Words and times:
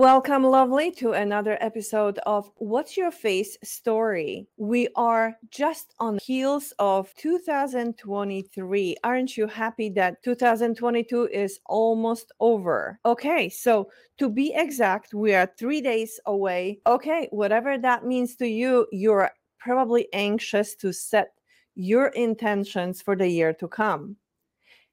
Welcome, 0.00 0.44
lovely, 0.44 0.90
to 0.92 1.12
another 1.12 1.58
episode 1.60 2.18
of 2.24 2.50
What's 2.56 2.96
Your 2.96 3.10
Face 3.10 3.58
Story. 3.62 4.48
We 4.56 4.88
are 4.96 5.36
just 5.50 5.94
on 5.98 6.18
heels 6.22 6.72
of 6.78 7.14
2023. 7.16 8.96
Aren't 9.04 9.36
you 9.36 9.46
happy 9.46 9.90
that 9.90 10.22
2022 10.22 11.28
is 11.30 11.60
almost 11.66 12.32
over? 12.40 12.98
Okay, 13.04 13.50
so 13.50 13.90
to 14.16 14.30
be 14.30 14.54
exact, 14.54 15.12
we 15.12 15.34
are 15.34 15.52
three 15.58 15.82
days 15.82 16.18
away. 16.24 16.80
Okay, 16.86 17.28
whatever 17.30 17.76
that 17.76 18.06
means 18.06 18.36
to 18.36 18.48
you, 18.48 18.86
you're 18.92 19.30
probably 19.58 20.08
anxious 20.14 20.74
to 20.76 20.94
set 20.94 21.34
your 21.74 22.06
intentions 22.06 23.02
for 23.02 23.16
the 23.16 23.28
year 23.28 23.52
to 23.52 23.68
come. 23.68 24.16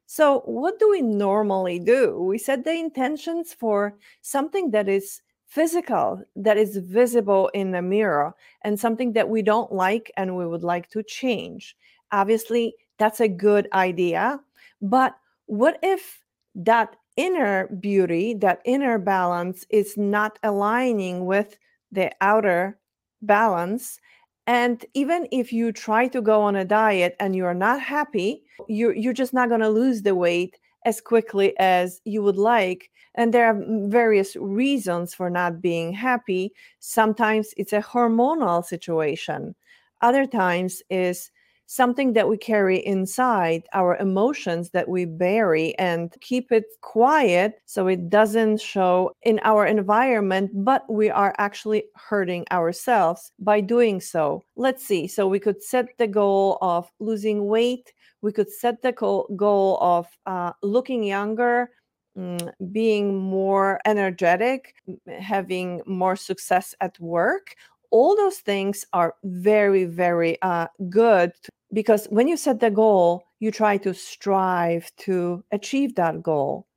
So, 0.08 0.40
what 0.46 0.80
do 0.80 0.90
we 0.90 1.02
normally 1.02 1.80
do? 1.80 2.18
We 2.24 2.38
set 2.38 2.64
the 2.64 2.72
intentions 2.74 3.54
for 3.54 3.94
something 4.22 4.72
that 4.72 4.88
is 4.88 5.22
physical, 5.46 6.24
that 6.36 6.58
is 6.58 6.78
visible 6.78 7.50
in 7.54 7.72
the 7.72 7.82
mirror, 7.82 8.34
and 8.64 8.80
something 8.80 9.14
that 9.14 9.30
we 9.30 9.42
don't 9.42 9.72
like 9.72 10.12
and 10.18 10.36
we 10.38 10.48
would 10.48 10.64
like 10.64 10.90
to 10.92 11.04
change. 11.04 11.76
Obviously, 12.12 12.76
that's 12.98 13.20
a 13.20 13.28
good 13.28 13.68
idea. 13.74 14.40
But 14.82 15.16
what 15.46 15.78
if 15.84 16.22
that 16.56 16.96
inner 17.18 17.68
beauty, 17.68 18.34
that 18.36 18.62
inner 18.66 18.98
balance 18.98 19.66
is 19.70 19.98
not 19.98 20.40
aligning 20.44 21.26
with 21.26 21.58
the 21.92 22.12
outer 22.22 22.80
balance? 23.22 24.00
And 24.48 24.86
even 24.94 25.28
if 25.32 25.52
you 25.52 25.74
try 25.74 26.08
to 26.08 26.22
go 26.22 26.42
on 26.42 26.56
a 26.56 26.64
diet 26.66 27.16
and 27.20 27.36
you're 27.36 27.54
not 27.54 27.82
happy, 27.82 28.44
you're, 28.68 28.96
you're 28.96 29.14
just 29.14 29.34
not 29.34 29.50
going 29.50 29.62
to 29.62 29.70
lose 29.70 30.02
the 30.02 30.16
weight 30.16 30.58
as 30.86 31.02
quickly 31.02 31.54
as 31.60 32.00
you 32.06 32.24
would 32.24 32.38
like. 32.38 32.90
And 33.16 33.34
there 33.34 33.48
are 33.48 33.62
various 33.90 34.38
reasons 34.38 35.14
for 35.14 35.30
not 35.30 35.62
being 35.62 35.92
happy. 35.92 36.54
Sometimes 36.80 37.54
it's 37.58 37.74
a 37.74 37.82
hormonal 37.82 38.64
situation. 38.64 39.54
Other 40.02 40.26
times 40.26 40.82
is 40.90 41.30
something 41.68 42.14
that 42.14 42.28
we 42.28 42.38
carry 42.38 42.84
inside, 42.86 43.68
our 43.74 43.98
emotions 43.98 44.72
that 44.72 44.88
we 44.88 45.06
bury 45.06 45.78
and 45.78 46.16
keep 46.22 46.52
it 46.52 46.66
quiet 46.82 47.62
so 47.66 47.88
it 47.88 48.10
doesn't 48.10 48.60
show 48.60 49.12
in 49.24 49.40
our 49.44 49.66
environment, 49.66 50.50
but 50.54 50.90
we 50.90 51.10
are 51.10 51.36
actually 51.38 51.84
hurting 51.96 52.46
ourselves 52.52 53.32
by 53.40 53.62
doing 53.62 54.00
so. 54.00 54.44
Let's 54.56 54.84
see. 54.86 55.08
So 55.08 55.28
we 55.28 55.40
could 55.40 55.62
set 55.62 55.90
the 55.98 56.08
goal 56.08 56.58
of 56.62 56.90
losing 57.00 57.46
weight, 57.46 57.94
we 58.22 58.32
could 58.32 58.50
set 58.50 58.82
the 58.82 58.94
goal 58.94 59.78
of 59.82 60.08
uh, 60.26 60.54
looking 60.64 61.04
younger. 61.04 61.70
Mm, 62.18 62.52
being 62.72 63.16
more 63.16 63.80
energetic, 63.86 64.74
having 65.08 65.84
more 65.86 66.16
success 66.16 66.74
at 66.82 67.00
work, 67.00 67.54
all 67.92 68.16
those 68.16 68.38
things 68.40 68.86
are 68.92 69.14
very 69.24 69.86
very 69.86 70.42
uh, 70.42 70.66
good 70.90 71.32
because 71.74 72.06
when 72.08 72.28
you 72.28 72.38
set 72.38 72.60
the 72.60 72.72
goal 72.72 73.28
you 73.40 73.52
try 73.52 73.78
to 73.78 73.94
strive 73.94 74.92
to 74.98 75.44
achieve 75.52 75.96
that 75.96 76.24
goal. 76.24 76.68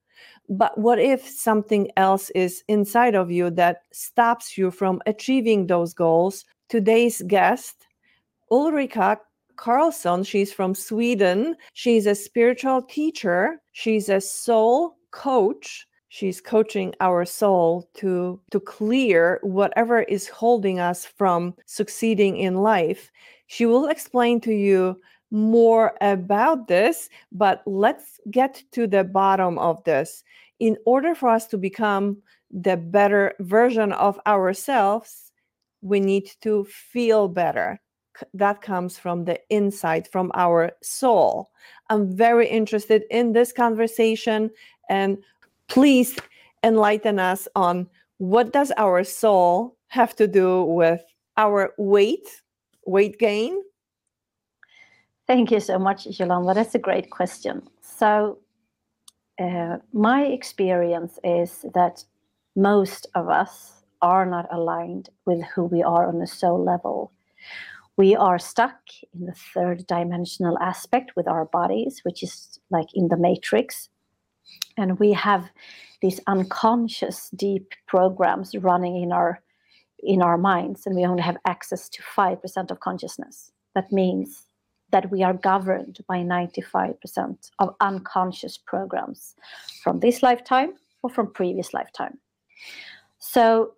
But 0.48 0.76
what 0.76 0.98
if 0.98 1.26
something 1.28 1.90
else 1.96 2.30
is 2.30 2.64
inside 2.68 3.14
of 3.14 3.30
you 3.30 3.50
that 3.50 3.82
stops 3.92 4.58
you 4.58 4.70
from 4.70 5.00
achieving 5.06 5.66
those 5.66 5.94
goals? 5.94 6.44
Today's 6.68 7.22
guest 7.26 7.86
ulrika 8.50 9.18
karlsson 9.56 10.26
she's 10.26 10.52
from 10.52 10.74
sweden. 10.74 11.56
She's 11.72 12.06
a 12.06 12.14
spiritual 12.14 12.82
teacher. 12.82 13.60
She's 13.72 14.08
a 14.08 14.20
soul 14.20 14.96
coach. 15.12 15.86
She's 16.08 16.40
coaching 16.40 16.92
our 17.00 17.24
soul 17.24 17.88
to 17.98 18.40
to 18.50 18.58
clear 18.58 19.38
whatever 19.42 20.02
is 20.02 20.26
holding 20.28 20.80
us 20.80 21.06
from 21.06 21.54
succeeding 21.66 22.36
in 22.36 22.56
life 22.56 23.12
she 23.50 23.66
will 23.66 23.88
explain 23.88 24.40
to 24.40 24.52
you 24.54 25.00
more 25.32 25.94
about 26.00 26.68
this, 26.68 27.08
but 27.32 27.64
let's 27.66 28.20
get 28.30 28.62
to 28.70 28.86
the 28.86 29.02
bottom 29.02 29.58
of 29.58 29.82
this. 29.82 30.22
In 30.60 30.76
order 30.86 31.16
for 31.16 31.30
us 31.30 31.48
to 31.48 31.58
become 31.58 32.18
the 32.52 32.76
better 32.76 33.34
version 33.40 33.92
of 33.92 34.20
ourselves, 34.24 35.32
we 35.82 35.98
need 35.98 36.30
to 36.42 36.64
feel 36.66 37.26
better. 37.26 37.80
That 38.34 38.62
comes 38.62 38.98
from 38.98 39.24
the 39.24 39.40
inside, 39.50 40.06
from 40.06 40.30
our 40.34 40.70
soul. 40.80 41.50
I'm 41.88 42.16
very 42.16 42.46
interested 42.46 43.02
in 43.10 43.32
this 43.32 43.52
conversation 43.52 44.50
and 44.88 45.18
please 45.66 46.16
enlighten 46.62 47.18
us 47.18 47.48
on 47.56 47.88
what 48.18 48.52
does 48.52 48.70
our 48.76 49.02
soul 49.02 49.76
have 49.88 50.14
to 50.16 50.28
do 50.28 50.62
with 50.62 51.02
our 51.36 51.74
weight 51.78 52.28
weight 52.90 53.18
gain? 53.18 53.62
Thank 55.26 55.50
you 55.50 55.60
so 55.60 55.78
much, 55.78 56.06
Yolanda. 56.18 56.54
That's 56.54 56.74
a 56.74 56.78
great 56.78 57.10
question. 57.10 57.62
So, 57.80 58.38
uh, 59.40 59.78
my 59.92 60.24
experience 60.24 61.18
is 61.24 61.64
that 61.72 62.04
most 62.56 63.06
of 63.14 63.28
us 63.28 63.84
are 64.02 64.26
not 64.26 64.46
aligned 64.50 65.08
with 65.26 65.42
who 65.54 65.64
we 65.64 65.82
are 65.82 66.08
on 66.08 66.20
a 66.20 66.26
soul 66.26 66.62
level. 66.62 67.12
We 67.96 68.16
are 68.16 68.38
stuck 68.38 68.80
in 69.14 69.26
the 69.26 69.34
third 69.54 69.86
dimensional 69.86 70.58
aspect 70.58 71.12
with 71.16 71.28
our 71.28 71.44
bodies, 71.44 72.00
which 72.02 72.22
is 72.22 72.58
like 72.70 72.88
in 72.94 73.08
the 73.08 73.16
matrix. 73.16 73.88
And 74.76 74.98
we 74.98 75.12
have 75.12 75.50
these 76.02 76.20
unconscious, 76.26 77.30
deep 77.36 77.72
programs 77.86 78.54
running 78.56 79.02
in 79.02 79.12
our 79.12 79.40
in 80.02 80.22
our 80.22 80.38
minds 80.38 80.86
and 80.86 80.96
we 80.96 81.04
only 81.04 81.22
have 81.22 81.36
access 81.46 81.88
to 81.88 82.02
5% 82.02 82.70
of 82.70 82.80
consciousness. 82.80 83.52
That 83.74 83.92
means 83.92 84.46
that 84.90 85.10
we 85.10 85.22
are 85.22 85.34
governed 85.34 86.00
by 86.08 86.18
95% 86.18 87.50
of 87.58 87.74
unconscious 87.80 88.58
programs 88.58 89.34
from 89.82 90.00
this 90.00 90.22
lifetime 90.22 90.74
or 91.02 91.10
from 91.10 91.32
previous 91.32 91.72
lifetime. 91.72 92.18
So 93.18 93.74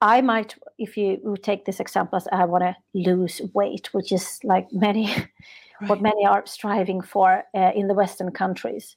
I 0.00 0.20
might, 0.20 0.54
if 0.78 0.96
you 0.96 1.36
take 1.42 1.64
this 1.64 1.80
example 1.80 2.16
as 2.16 2.28
I 2.30 2.44
want 2.44 2.62
to 2.62 2.76
lose 2.94 3.40
weight, 3.54 3.92
which 3.92 4.12
is 4.12 4.38
like 4.44 4.68
many, 4.72 5.06
right. 5.06 5.88
what 5.88 6.02
many 6.02 6.26
are 6.26 6.44
striving 6.46 7.00
for 7.00 7.44
uh, 7.56 7.72
in 7.74 7.88
the 7.88 7.94
Western 7.94 8.30
countries. 8.30 8.96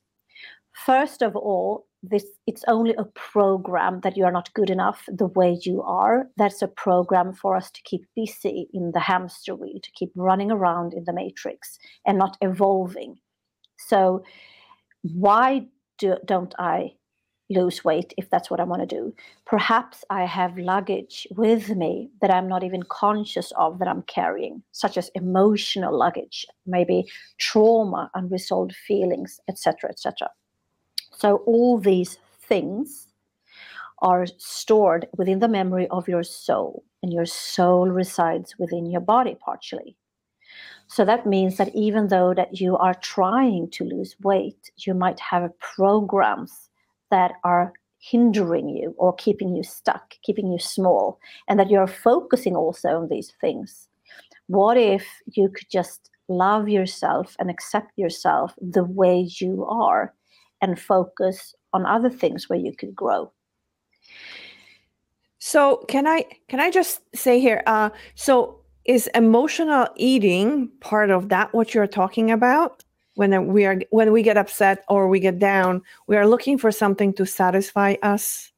First 0.73 1.21
of 1.21 1.35
all, 1.35 1.87
this 2.03 2.25
it's 2.45 2.63
only 2.67 2.93
a 2.97 3.05
program 3.05 4.01
that 4.01 4.15
you 4.15 4.23
are 4.23 4.31
not 4.31 4.53
good 4.53 4.69
enough 4.69 5.03
the 5.07 5.27
way 5.27 5.57
you 5.63 5.81
are. 5.81 6.27
That's 6.37 6.61
a 6.61 6.67
program 6.67 7.33
for 7.33 7.55
us 7.55 7.71
to 7.71 7.81
keep 7.83 8.05
busy 8.15 8.67
in 8.73 8.91
the 8.93 8.99
hamster 8.99 9.55
wheel 9.55 9.79
to 9.81 9.91
keep 9.91 10.11
running 10.15 10.51
around 10.51 10.93
in 10.93 11.05
the 11.05 11.13
matrix 11.13 11.77
and 12.05 12.17
not 12.17 12.37
evolving. 12.41 13.17
So 13.77 14.23
why 15.01 15.67
do, 15.97 16.17
don't 16.25 16.53
i 16.59 16.91
lose 17.49 17.83
weight 17.85 18.13
if 18.17 18.29
that's 18.29 18.51
what 18.51 18.59
i 18.59 18.63
want 18.63 18.81
to 18.81 18.95
do? 18.95 19.13
Perhaps 19.45 20.03
i 20.09 20.25
have 20.25 20.57
luggage 20.57 21.25
with 21.31 21.69
me 21.69 22.09
that 22.21 22.31
i'm 22.31 22.47
not 22.47 22.63
even 22.63 22.83
conscious 22.83 23.51
of 23.57 23.79
that 23.79 23.87
i'm 23.87 24.03
carrying 24.03 24.61
such 24.71 24.97
as 24.97 25.09
emotional 25.15 25.97
luggage 25.97 26.45
maybe 26.65 27.05
trauma 27.39 28.11
unresolved 28.15 28.75
feelings 28.75 29.39
etc 29.47 29.89
etc 29.89 30.29
so 31.17 31.37
all 31.47 31.79
these 31.79 32.19
things 32.41 33.07
are 34.03 34.27
stored 34.37 35.07
within 35.17 35.39
the 35.39 35.47
memory 35.47 35.87
of 35.87 36.07
your 36.07 36.23
soul, 36.23 36.83
and 37.01 37.11
your 37.11 37.25
soul 37.25 37.89
resides 37.89 38.53
within 38.59 38.85
your 38.85 39.01
body 39.01 39.35
partially. 39.43 39.97
So 40.85 41.03
that 41.05 41.25
means 41.25 41.57
that 41.57 41.75
even 41.75 42.09
though 42.09 42.35
that 42.35 42.61
you 42.61 42.77
are 42.77 42.93
trying 42.93 43.71
to 43.71 43.83
lose 43.83 44.15
weight, 44.21 44.69
you 44.77 44.93
might 44.93 45.19
have 45.19 45.57
programs 45.59 46.69
that 47.09 47.31
are 47.43 47.73
hindering 47.97 48.69
you 48.69 48.93
or 48.99 49.15
keeping 49.15 49.55
you 49.55 49.63
stuck, 49.63 50.13
keeping 50.21 50.51
you 50.51 50.59
small, 50.59 51.19
and 51.47 51.59
that 51.59 51.71
you're 51.71 51.87
focusing 51.87 52.55
also 52.55 52.89
on 52.89 53.09
these 53.09 53.33
things. 53.41 53.89
What 54.45 54.77
if 54.77 55.03
you 55.25 55.49
could 55.49 55.69
just 55.71 56.11
love 56.27 56.69
yourself 56.69 57.35
and 57.39 57.49
accept 57.49 57.97
yourself 57.97 58.53
the 58.61 58.83
way 58.83 59.27
you 59.39 59.65
are 59.65 60.13
and 60.61 60.79
focus 60.79 61.55
on 61.73 61.85
other 61.85 62.09
things 62.09 62.49
where 62.49 62.59
you 62.59 62.73
could 62.75 62.95
grow. 62.95 63.31
So 65.39 65.85
can 65.87 66.07
i 66.07 66.25
can 66.47 66.59
i 66.59 66.71
just 66.71 67.01
say 67.15 67.39
here 67.39 67.61
uh 67.67 67.91
so 68.15 68.59
is 68.85 69.07
emotional 69.13 69.87
eating 69.95 70.69
part 70.79 71.11
of 71.11 71.29
that 71.29 71.53
what 71.53 71.73
you're 71.73 71.87
talking 71.87 72.31
about? 72.31 72.83
When 73.15 73.47
we 73.47 73.65
are 73.65 73.79
when 73.89 74.11
we 74.11 74.23
get 74.23 74.37
upset 74.37 74.83
or 74.89 75.07
we 75.07 75.19
get 75.19 75.39
down 75.39 75.81
we 76.07 76.17
are 76.17 76.27
looking 76.27 76.57
for 76.57 76.71
something 76.71 77.13
to 77.13 77.25
satisfy 77.25 77.95
us 78.03 78.51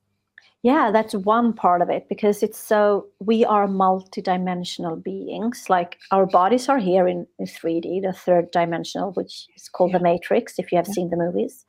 yeah 0.64 0.92
that's 0.92 1.14
one 1.14 1.54
part 1.54 1.82
of 1.82 1.90
it 1.90 2.08
because 2.10 2.44
it's 2.44 2.60
so 2.60 3.06
we 3.20 3.46
are 3.46 3.68
multidimensional 3.68 5.02
beings. 5.02 5.66
Like 5.70 5.98
our 6.12 6.26
bodies 6.26 6.68
are 6.70 6.80
here 6.80 7.08
in, 7.08 7.26
in 7.38 7.46
3d 7.46 8.02
the 8.02 8.14
third 8.14 8.52
dimensional 8.52 9.12
which 9.14 9.48
is 9.56 9.70
called 9.70 9.92
yeah. 9.92 9.98
the 9.98 10.04
matrix 10.04 10.60
if 10.60 10.72
you 10.72 10.78
have 10.78 10.88
yeah. 10.88 10.94
seen 10.94 11.10
the 11.10 11.18
movies. 11.18 11.66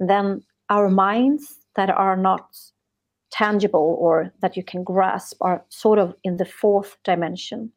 Then 0.00 0.42
our 0.68 0.88
minds 0.88 1.56
that 1.76 1.90
are 1.90 2.16
not 2.16 2.56
tangible 3.30 3.96
or 4.00 4.32
that 4.40 4.56
you 4.56 4.64
can 4.64 4.82
grasp 4.82 5.36
are 5.40 5.64
sort 5.68 5.98
of 5.98 6.14
in 6.24 6.36
the 6.36 6.44
fourth 6.44 6.96
dimension. 7.04 7.72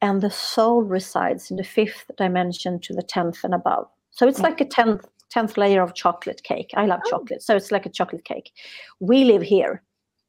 And 0.00 0.20
the 0.20 0.30
soul 0.30 0.82
resides 0.82 1.50
in 1.50 1.56
the 1.56 1.64
fifth 1.64 2.10
dimension 2.16 2.80
to 2.80 2.94
the 2.94 3.02
10th 3.02 3.44
and 3.44 3.54
above. 3.54 3.86
So 4.10 4.28
it's 4.28 4.40
mm. 4.40 4.44
like 4.44 4.60
a 4.60 4.64
10th 4.64 5.04
10th 5.34 5.56
layer 5.56 5.82
of 5.82 5.94
chocolate 5.94 6.42
cake. 6.44 6.70
I 6.76 6.86
love 6.86 7.00
oh. 7.06 7.10
chocolate 7.10 7.42
so 7.42 7.56
it's 7.56 7.72
like 7.72 7.84
a 7.84 7.90
chocolate 7.90 8.24
cake. 8.24 8.52
We 9.00 9.24
live 9.24 9.42
here 9.42 9.82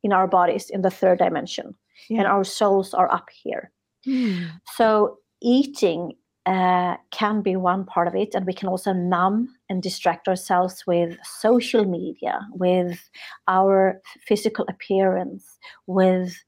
in 0.04 0.14
our 0.14 0.28
bodies 0.28 0.70
in 0.70 0.82
the 0.82 0.92
third 0.92 1.20
dimension 1.20 1.76
yeah. 2.10 2.20
and 2.20 2.28
our 2.28 2.44
souls 2.44 2.94
are 2.94 3.12
up 3.12 3.30
here 3.44 3.72
mm. 4.06 4.48
so 4.76 5.18
eating 5.42 6.14
uh, 6.48 6.96
can 7.12 7.42
be 7.42 7.58
one 7.58 7.84
part 7.84 8.08
of 8.08 8.16
it. 8.16 8.34
And 8.34 8.46
we 8.46 8.54
can 8.54 8.70
also 8.70 8.94
numb 8.94 9.50
and 9.70 9.84
distract 9.84 10.30
ourselves 10.30 10.86
with 10.88 11.18
social 11.24 11.84
media, 11.84 12.40
with 12.54 13.10
our 13.50 14.02
physical 14.26 14.66
appearance, 14.70 15.58
with 15.88 16.42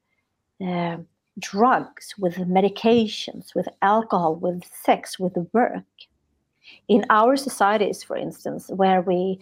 uh, 0.66 0.96
drugs, 1.38 2.14
with 2.18 2.36
medications, 2.36 3.54
with 3.54 3.68
alcohol, 3.82 4.36
with 4.36 4.62
sex, 4.72 5.18
with 5.18 5.36
work. 5.52 5.84
In 6.88 7.04
our 7.10 7.36
societies, 7.36 8.02
for 8.02 8.16
instance, 8.16 8.70
where 8.70 9.02
we, 9.02 9.38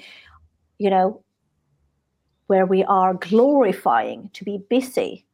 you 0.78 0.90
know, 0.90 1.22
where 2.48 2.66
we 2.66 2.84
are 2.84 3.14
glorifying 3.14 4.30
to 4.34 4.44
be 4.44 4.58
busy, 4.68 5.24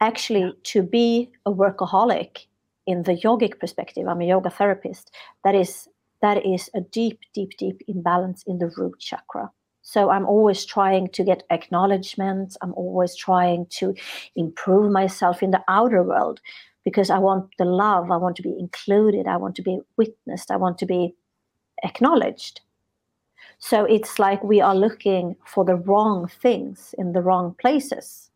actually 0.00 0.52
to 0.64 0.82
be 0.82 1.30
a 1.46 1.52
workaholic 1.52 2.46
in 2.86 3.02
the 3.02 3.14
yogic 3.14 3.58
perspective, 3.58 4.06
I'm 4.06 4.20
a 4.20 4.26
yoga 4.26 4.50
therapist, 4.50 5.14
that 5.44 5.54
is 5.54 5.88
that 6.20 6.44
is 6.44 6.68
a 6.74 6.80
deep, 6.80 7.20
deep, 7.32 7.56
deep 7.58 7.82
imbalance 7.86 8.42
in 8.46 8.58
the 8.58 8.70
root 8.76 8.98
chakra. 8.98 9.50
So 9.82 10.10
I'm 10.10 10.26
always 10.26 10.64
trying 10.64 11.08
to 11.10 11.24
get 11.24 11.44
acknowledgement. 11.50 12.56
I'm 12.60 12.74
always 12.74 13.16
trying 13.16 13.66
to 13.78 13.94
improve 14.36 14.90
myself 14.90 15.42
in 15.42 15.50
the 15.50 15.62
outer 15.68 16.02
world 16.02 16.40
because 16.84 17.08
I 17.08 17.18
want 17.18 17.50
the 17.58 17.64
love. 17.64 18.10
I 18.10 18.16
want 18.16 18.36
to 18.36 18.42
be 18.42 18.54
included. 18.58 19.26
I 19.26 19.36
want 19.36 19.54
to 19.56 19.62
be 19.62 19.78
witnessed. 19.96 20.50
I 20.50 20.56
want 20.56 20.78
to 20.78 20.86
be 20.86 21.14
acknowledged. 21.84 22.60
So 23.58 23.84
it's 23.84 24.18
like 24.18 24.42
we 24.44 24.60
are 24.60 24.74
looking 24.74 25.36
for 25.44 25.64
the 25.64 25.76
wrong 25.76 26.28
things 26.28 26.94
in 26.96 27.12
the 27.12 27.22
wrong 27.22 27.56
places. 27.60 28.30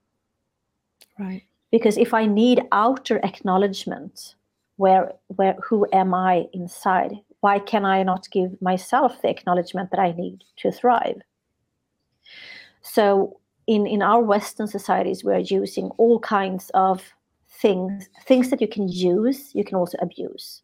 Right. 1.18 1.42
Because 1.70 1.96
if 1.96 2.12
I 2.12 2.26
need 2.26 2.62
outer 2.72 3.18
acknowledgement, 3.22 4.34
where 4.76 5.12
where 5.28 5.54
who 5.64 5.86
am 5.92 6.14
i 6.14 6.46
inside 6.52 7.12
why 7.40 7.58
can 7.58 7.84
i 7.84 8.02
not 8.02 8.28
give 8.30 8.50
myself 8.60 9.20
the 9.22 9.28
acknowledgement 9.28 9.90
that 9.90 10.00
i 10.00 10.12
need 10.12 10.42
to 10.56 10.72
thrive 10.72 11.20
so 12.80 13.38
in 13.66 13.86
in 13.86 14.02
our 14.02 14.22
western 14.22 14.66
societies 14.66 15.22
we're 15.22 15.38
using 15.38 15.86
all 15.98 16.18
kinds 16.18 16.70
of 16.74 17.12
things 17.60 18.08
things 18.24 18.50
that 18.50 18.60
you 18.60 18.68
can 18.68 18.88
use 18.88 19.54
you 19.54 19.64
can 19.64 19.76
also 19.76 19.98
abuse 20.00 20.62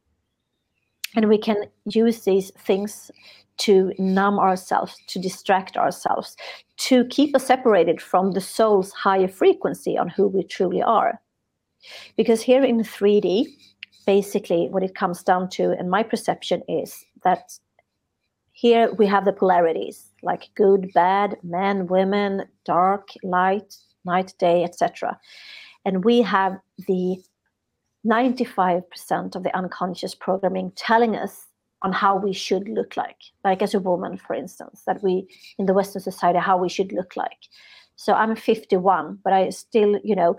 and 1.14 1.28
we 1.28 1.38
can 1.38 1.56
use 1.84 2.24
these 2.24 2.50
things 2.58 3.10
to 3.58 3.92
numb 3.98 4.38
ourselves 4.38 4.96
to 5.08 5.18
distract 5.18 5.76
ourselves 5.76 6.36
to 6.76 7.04
keep 7.06 7.34
us 7.34 7.46
separated 7.46 8.00
from 8.00 8.32
the 8.32 8.40
soul's 8.40 8.92
higher 8.92 9.28
frequency 9.28 9.98
on 9.98 10.08
who 10.08 10.28
we 10.28 10.42
truly 10.42 10.82
are 10.82 11.20
because 12.16 12.40
here 12.40 12.64
in 12.64 12.78
3d 12.78 13.46
basically 14.08 14.68
what 14.70 14.82
it 14.82 14.94
comes 14.94 15.22
down 15.22 15.50
to, 15.50 15.72
and 15.78 15.90
my 15.90 16.02
perception 16.02 16.62
is 16.66 17.04
that 17.24 17.58
here 18.52 18.90
we 18.94 19.06
have 19.06 19.26
the 19.26 19.34
polarities 19.34 20.08
like 20.22 20.48
good, 20.54 20.90
bad, 20.94 21.36
men, 21.42 21.86
women, 21.88 22.46
dark, 22.64 23.10
light, 23.22 23.76
night, 24.06 24.32
day, 24.38 24.64
etc. 24.64 25.20
And 25.84 26.06
we 26.06 26.22
have 26.22 26.56
the 26.86 27.22
95% 28.06 29.36
of 29.36 29.42
the 29.42 29.54
unconscious 29.54 30.14
programming 30.14 30.72
telling 30.74 31.14
us 31.14 31.47
on 31.82 31.92
how 31.92 32.16
we 32.16 32.32
should 32.32 32.68
look 32.68 32.96
like, 32.96 33.20
like 33.44 33.62
as 33.62 33.74
a 33.74 33.80
woman, 33.80 34.18
for 34.18 34.34
instance, 34.34 34.82
that 34.86 35.02
we 35.02 35.26
in 35.58 35.66
the 35.66 35.74
Western 35.74 36.02
society, 36.02 36.38
how 36.38 36.56
we 36.56 36.68
should 36.68 36.92
look 36.92 37.16
like. 37.16 37.48
So 37.96 38.12
I'm 38.14 38.36
51, 38.36 39.18
but 39.24 39.32
I 39.32 39.50
still, 39.50 39.98
you 40.02 40.16
know, 40.16 40.36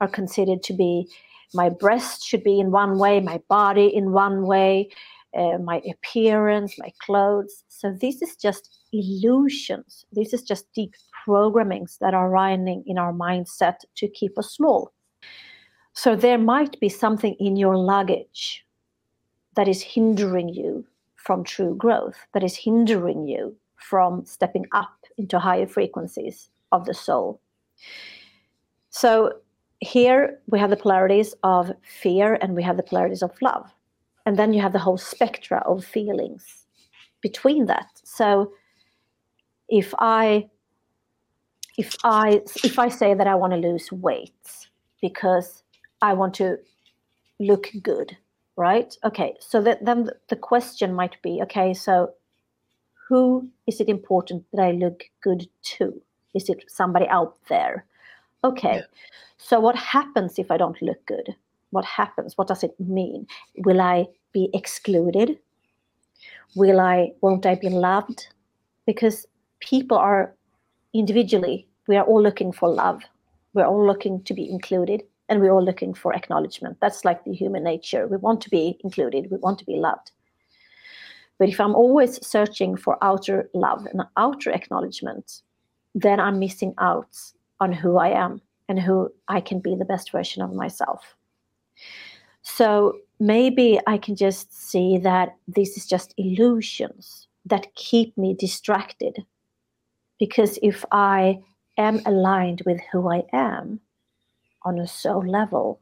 are 0.00 0.08
considered 0.08 0.62
to 0.64 0.72
be 0.72 1.06
my 1.52 1.68
breast 1.68 2.24
should 2.24 2.44
be 2.44 2.60
in 2.60 2.70
one 2.70 2.98
way, 2.98 3.20
my 3.20 3.40
body 3.48 3.86
in 3.86 4.12
one 4.12 4.46
way, 4.46 4.88
uh, 5.36 5.58
my 5.58 5.82
appearance, 5.90 6.76
my 6.78 6.92
clothes. 7.04 7.64
So 7.68 7.92
this 8.00 8.22
is 8.22 8.36
just 8.36 8.80
illusions. 8.92 10.04
This 10.12 10.32
is 10.32 10.42
just 10.42 10.72
deep 10.74 10.94
programmings 11.26 11.98
that 11.98 12.14
are 12.14 12.30
running 12.30 12.84
in 12.86 12.98
our 12.98 13.12
mindset 13.12 13.76
to 13.96 14.08
keep 14.08 14.38
us 14.38 14.52
small. 14.52 14.92
So 15.92 16.16
there 16.16 16.38
might 16.38 16.78
be 16.80 16.88
something 16.88 17.34
in 17.40 17.56
your 17.56 17.76
luggage 17.76 18.64
that 19.56 19.68
is 19.68 19.82
hindering 19.82 20.48
you 20.48 20.84
from 21.16 21.44
true 21.44 21.74
growth, 21.76 22.16
that 22.32 22.42
is 22.42 22.56
hindering 22.56 23.26
you 23.26 23.56
from 23.76 24.24
stepping 24.24 24.66
up 24.72 25.04
into 25.18 25.38
higher 25.38 25.66
frequencies 25.66 26.50
of 26.72 26.86
the 26.86 26.94
soul. 26.94 27.40
So 28.90 29.34
here 29.80 30.40
we 30.46 30.58
have 30.58 30.70
the 30.70 30.76
polarities 30.76 31.34
of 31.42 31.72
fear 31.82 32.38
and 32.40 32.54
we 32.54 32.62
have 32.62 32.76
the 32.76 32.82
polarities 32.82 33.22
of 33.22 33.40
love. 33.40 33.70
And 34.26 34.38
then 34.38 34.52
you 34.52 34.60
have 34.60 34.72
the 34.72 34.78
whole 34.78 34.98
spectra 34.98 35.62
of 35.66 35.84
feelings 35.84 36.66
between 37.22 37.66
that. 37.66 37.88
So 38.04 38.52
if 39.68 39.94
I 39.98 40.48
if 41.78 41.94
I 42.04 42.42
if 42.62 42.78
I 42.78 42.88
say 42.88 43.14
that 43.14 43.26
I 43.26 43.34
want 43.34 43.52
to 43.52 43.58
lose 43.58 43.90
weight 43.90 44.68
because 45.00 45.62
I 46.02 46.12
want 46.12 46.34
to 46.34 46.58
look 47.38 47.70
good, 47.82 48.16
right? 48.56 48.96
Okay, 49.04 49.34
so 49.40 49.62
that, 49.62 49.84
then 49.84 50.10
the 50.28 50.36
question 50.36 50.94
might 50.94 51.20
be, 51.22 51.40
okay, 51.42 51.74
so 51.74 52.12
who 53.08 53.48
is 53.66 53.80
it 53.80 53.88
important 53.88 54.44
that 54.52 54.62
I 54.62 54.70
look 54.70 55.04
good 55.20 55.48
to? 55.62 56.00
Is 56.34 56.48
it 56.48 56.64
somebody 56.68 57.08
out 57.08 57.36
there? 57.48 57.84
Okay. 58.44 58.76
Yeah. 58.76 58.82
So 59.36 59.58
what 59.58 59.76
happens 59.76 60.38
if 60.38 60.50
I 60.50 60.56
don't 60.56 60.80
look 60.80 61.04
good? 61.06 61.34
What 61.70 61.84
happens? 61.84 62.38
What 62.38 62.48
does 62.48 62.62
it 62.62 62.78
mean? 62.78 63.26
Will 63.64 63.80
I 63.80 64.06
be 64.32 64.48
excluded? 64.54 65.38
Will 66.54 66.80
I 66.80 67.12
won't 67.20 67.46
I 67.46 67.56
be 67.56 67.68
loved? 67.68 68.28
Because 68.86 69.26
people 69.60 69.98
are 69.98 70.34
individually, 70.94 71.66
we 71.88 71.96
are 71.96 72.04
all 72.04 72.22
looking 72.22 72.52
for 72.52 72.68
love. 72.68 73.02
We're 73.54 73.66
all 73.66 73.84
looking 73.86 74.22
to 74.24 74.34
be 74.34 74.48
included 74.48 75.02
and 75.30 75.40
we're 75.40 75.52
all 75.52 75.64
looking 75.64 75.94
for 75.94 76.12
acknowledgement. 76.12 76.76
That's 76.80 77.04
like 77.04 77.24
the 77.24 77.32
human 77.32 77.62
nature. 77.62 78.08
We 78.08 78.16
want 78.16 78.40
to 78.42 78.50
be 78.50 78.76
included, 78.82 79.30
we 79.30 79.38
want 79.38 79.60
to 79.60 79.64
be 79.64 79.76
loved. 79.76 80.10
But 81.38 81.48
if 81.48 81.60
I'm 81.60 81.74
always 81.74 82.24
searching 82.26 82.76
for 82.76 82.98
outer 83.00 83.48
love 83.54 83.86
and 83.86 84.02
outer 84.16 84.50
acknowledgement, 84.50 85.40
then 85.94 86.20
I'm 86.20 86.38
missing 86.38 86.74
out 86.78 87.16
on 87.60 87.72
who 87.72 87.96
I 87.96 88.08
am 88.08 88.42
and 88.68 88.78
who 88.78 89.10
I 89.28 89.40
can 89.40 89.60
be 89.60 89.74
the 89.74 89.84
best 89.84 90.12
version 90.12 90.42
of 90.42 90.52
myself. 90.52 91.14
So 92.42 92.98
maybe 93.20 93.80
I 93.86 93.98
can 93.98 94.16
just 94.16 94.52
see 94.52 94.98
that 94.98 95.36
this 95.46 95.76
is 95.76 95.86
just 95.86 96.12
illusions 96.18 97.28
that 97.46 97.74
keep 97.74 98.16
me 98.18 98.34
distracted. 98.34 99.24
Because 100.18 100.58
if 100.62 100.84
I 100.92 101.38
am 101.78 102.00
aligned 102.04 102.62
with 102.66 102.80
who 102.92 103.10
I 103.10 103.22
am 103.32 103.80
on 104.62 104.78
a 104.78 104.86
soul 104.86 105.26
level, 105.26 105.80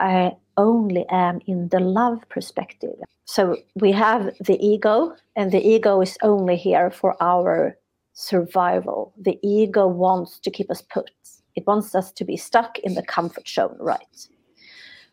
I 0.00 0.32
only 0.56 1.06
am 1.10 1.40
in 1.46 1.68
the 1.68 1.80
love 1.80 2.20
perspective. 2.28 2.96
So 3.24 3.56
we 3.74 3.92
have 3.92 4.34
the 4.40 4.58
ego, 4.64 5.14
and 5.34 5.50
the 5.50 5.66
ego 5.66 6.00
is 6.00 6.16
only 6.22 6.56
here 6.56 6.90
for 6.90 7.20
our 7.20 7.76
survival. 8.12 9.12
The 9.18 9.38
ego 9.42 9.86
wants 9.86 10.38
to 10.40 10.50
keep 10.50 10.70
us 10.70 10.82
put, 10.82 11.10
it 11.54 11.66
wants 11.66 11.94
us 11.94 12.12
to 12.12 12.24
be 12.24 12.36
stuck 12.36 12.78
in 12.80 12.94
the 12.94 13.02
comfort 13.02 13.48
zone, 13.48 13.76
right? 13.80 14.28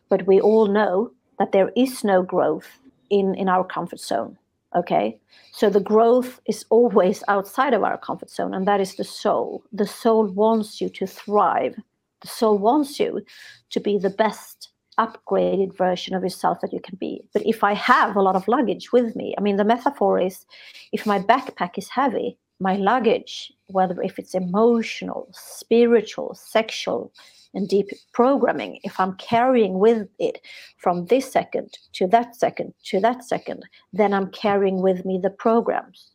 But 0.08 0.26
we 0.26 0.40
all 0.40 0.66
know 0.66 1.10
that 1.38 1.52
there 1.52 1.72
is 1.76 2.04
no 2.04 2.22
growth 2.22 2.78
in, 3.10 3.34
in 3.34 3.48
our 3.48 3.64
comfort 3.64 4.00
zone. 4.00 4.38
Okay. 4.74 5.18
So 5.52 5.70
the 5.70 5.80
growth 5.80 6.40
is 6.46 6.64
always 6.68 7.22
outside 7.28 7.74
of 7.74 7.84
our 7.84 7.98
comfort 7.98 8.30
zone, 8.30 8.54
and 8.54 8.66
that 8.66 8.80
is 8.80 8.96
the 8.96 9.04
soul. 9.04 9.62
The 9.72 9.86
soul 9.86 10.26
wants 10.26 10.80
you 10.80 10.88
to 10.90 11.06
thrive. 11.06 11.76
Soul 12.24 12.58
wants 12.58 12.98
you 12.98 13.22
to 13.70 13.80
be 13.80 13.98
the 13.98 14.10
best 14.10 14.70
upgraded 14.98 15.76
version 15.76 16.14
of 16.14 16.22
yourself 16.22 16.60
that 16.60 16.72
you 16.72 16.80
can 16.80 16.96
be. 16.96 17.22
But 17.32 17.46
if 17.46 17.64
I 17.64 17.74
have 17.74 18.16
a 18.16 18.22
lot 18.22 18.36
of 18.36 18.48
luggage 18.48 18.92
with 18.92 19.16
me, 19.16 19.34
I 19.36 19.40
mean, 19.40 19.56
the 19.56 19.64
metaphor 19.64 20.20
is 20.20 20.46
if 20.92 21.06
my 21.06 21.18
backpack 21.18 21.76
is 21.76 21.88
heavy, 21.88 22.38
my 22.60 22.76
luggage, 22.76 23.52
whether 23.66 24.00
if 24.02 24.18
it's 24.18 24.34
emotional, 24.34 25.28
spiritual, 25.32 26.34
sexual, 26.34 27.12
and 27.54 27.68
deep 27.68 27.88
programming, 28.12 28.80
if 28.82 28.98
I'm 28.98 29.14
carrying 29.14 29.78
with 29.78 30.08
it 30.18 30.40
from 30.78 31.06
this 31.06 31.30
second 31.30 31.78
to 31.94 32.06
that 32.08 32.34
second 32.34 32.74
to 32.86 33.00
that 33.00 33.24
second, 33.24 33.64
then 33.92 34.12
I'm 34.12 34.30
carrying 34.30 34.82
with 34.82 35.04
me 35.04 35.18
the 35.22 35.30
programs. 35.30 36.10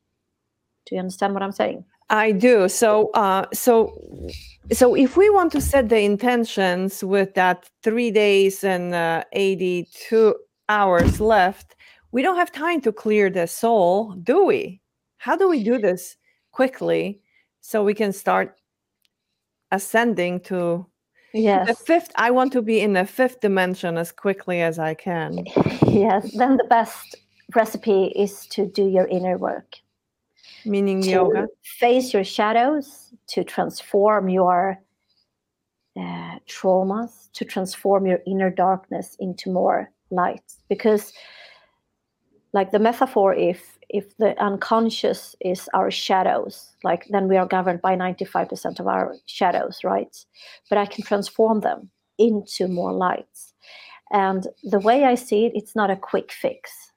Do 0.86 0.96
you 0.96 1.00
understand 1.00 1.34
what 1.34 1.44
I'm 1.44 1.52
saying? 1.52 1.86
I 2.10 2.32
do. 2.32 2.68
So, 2.70 3.12
uh, 3.12 3.46
so, 3.54 3.94
so 4.72 4.96
if 4.96 5.16
we 5.16 5.30
want 5.30 5.52
to 5.54 5.62
set 5.62 5.90
the 5.90 6.00
intentions 6.00 7.04
with 7.04 7.34
that 7.36 7.70
three 7.84 8.12
days 8.12 8.64
and 8.64 8.94
uh, 8.94 9.24
eighty-two 9.34 10.36
hours 10.70 11.20
left, 11.22 11.76
we 12.12 12.22
don't 12.22 12.38
have 12.38 12.52
time 12.52 12.82
to 12.82 12.92
clear 12.92 13.30
the 13.30 13.48
soul, 13.48 14.14
do 14.24 14.46
we? 14.46 14.82
How 15.18 15.36
do 15.36 15.48
we 15.48 15.64
do 15.64 15.78
this 15.78 16.16
quickly 16.52 17.22
so 17.62 17.84
we 17.84 17.94
can 17.94 18.14
start 18.14 18.60
ascending 19.72 20.40
to 20.42 20.88
the 21.34 21.76
fifth? 21.76 22.12
I 22.16 22.32
want 22.32 22.54
to 22.54 22.62
be 22.62 22.80
in 22.80 22.94
the 22.94 23.06
fifth 23.06 23.42
dimension 23.42 23.98
as 23.98 24.12
quickly 24.12 24.62
as 24.62 24.80
I 24.80 24.96
can. 24.96 25.46
yes. 25.88 26.32
Then 26.36 26.58
the 26.58 26.66
best 26.70 27.16
recipe 27.54 28.14
is 28.16 28.48
to 28.48 28.66
do 28.66 28.88
your 28.88 29.08
inner 29.08 29.38
work. 29.38 29.76
Meaning 30.66 31.04
yoga. 31.04 31.48
face 31.64 32.14
your 32.14 32.24
shadows, 32.24 33.14
to 33.28 33.44
transform 33.44 34.30
your 34.30 34.82
uh, 35.98 36.40
traumas, 36.48 37.32
to 37.34 37.46
transform 37.46 38.06
your 38.06 38.20
inner 38.26 38.50
darkness 38.50 39.16
into 39.20 39.52
more 39.52 39.92
light. 40.12 40.44
Because, 40.68 41.14
like 42.54 42.72
the 42.72 42.80
metaphor, 42.80 43.34
if 43.34 43.78
if 43.90 44.16
the 44.18 44.40
unconscious 44.40 45.36
is 45.40 45.70
our 45.74 45.90
shadows, 45.92 46.76
like 46.84 47.06
then 47.10 47.28
we 47.28 47.38
are 47.38 47.48
governed 47.48 47.82
by 47.82 47.96
ninety 47.96 48.26
five 48.26 48.50
percent 48.50 48.80
of 48.80 48.88
our 48.88 49.16
shadows, 49.26 49.80
right? 49.84 50.26
But 50.70 50.78
I 50.78 50.86
can 50.86 51.04
transform 51.04 51.62
them 51.62 51.90
into 52.18 52.68
more 52.68 52.94
lights. 52.94 53.54
And 54.12 54.48
the 54.64 54.80
way 54.80 55.06
I 55.06 55.16
see 55.16 55.46
it, 55.46 55.54
it's 55.56 55.76
not 55.76 55.92
a 55.92 55.96
quick 55.96 56.32
fix, 56.32 56.92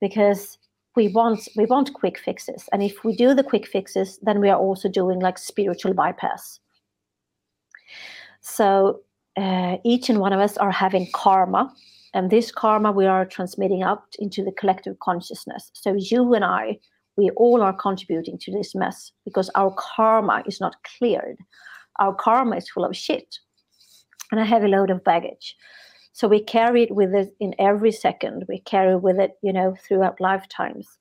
because 0.00 0.58
we 0.96 1.08
want 1.08 1.48
we 1.56 1.66
want 1.66 1.92
quick 1.94 2.18
fixes. 2.18 2.68
And 2.72 2.82
if 2.82 3.04
we 3.04 3.14
do 3.14 3.34
the 3.34 3.44
quick 3.44 3.66
fixes 3.66 4.18
then 4.22 4.40
we 4.40 4.48
are 4.48 4.58
also 4.58 4.88
doing 4.88 5.20
like 5.20 5.38
spiritual 5.38 5.94
bypass. 5.94 6.60
So 8.40 9.00
uh, 9.36 9.76
each 9.84 10.08
and 10.08 10.20
one 10.20 10.32
of 10.32 10.40
us 10.40 10.56
are 10.56 10.70
having 10.70 11.08
karma. 11.14 11.72
And 12.12 12.30
this 12.30 12.50
karma 12.50 12.90
we 12.90 13.06
are 13.06 13.24
transmitting 13.24 13.82
out 13.82 14.02
into 14.18 14.44
the 14.44 14.52
collective 14.52 14.98
consciousness. 14.98 15.70
So 15.74 15.94
you 15.96 16.34
and 16.34 16.44
i 16.44 16.78
we 17.16 17.30
all 17.30 17.60
are 17.60 17.72
contributing 17.72 18.38
to 18.38 18.52
this 18.52 18.74
mess 18.74 19.12
because 19.24 19.50
our 19.54 19.74
karma 19.76 20.42
is 20.46 20.60
not 20.60 20.76
cleared. 20.96 21.36
Our 21.98 22.14
karma 22.14 22.56
is 22.56 22.70
full 22.70 22.84
of 22.84 22.96
shit 22.96 23.38
and 24.30 24.40
a 24.40 24.44
heavy 24.44 24.68
load 24.68 24.90
of 24.90 25.04
baggage 25.04 25.56
so 26.12 26.28
we 26.28 26.40
carry 26.40 26.82
it 26.82 26.94
with 26.94 27.14
us 27.14 27.28
in 27.38 27.54
every 27.58 27.92
second. 27.92 28.44
We 28.48 28.60
carry 28.60 28.96
with 28.96 29.18
it 29.18 29.38
you 29.42 29.52
know 29.52 29.76
throughout 29.86 30.20
lifetimes. 30.20 30.98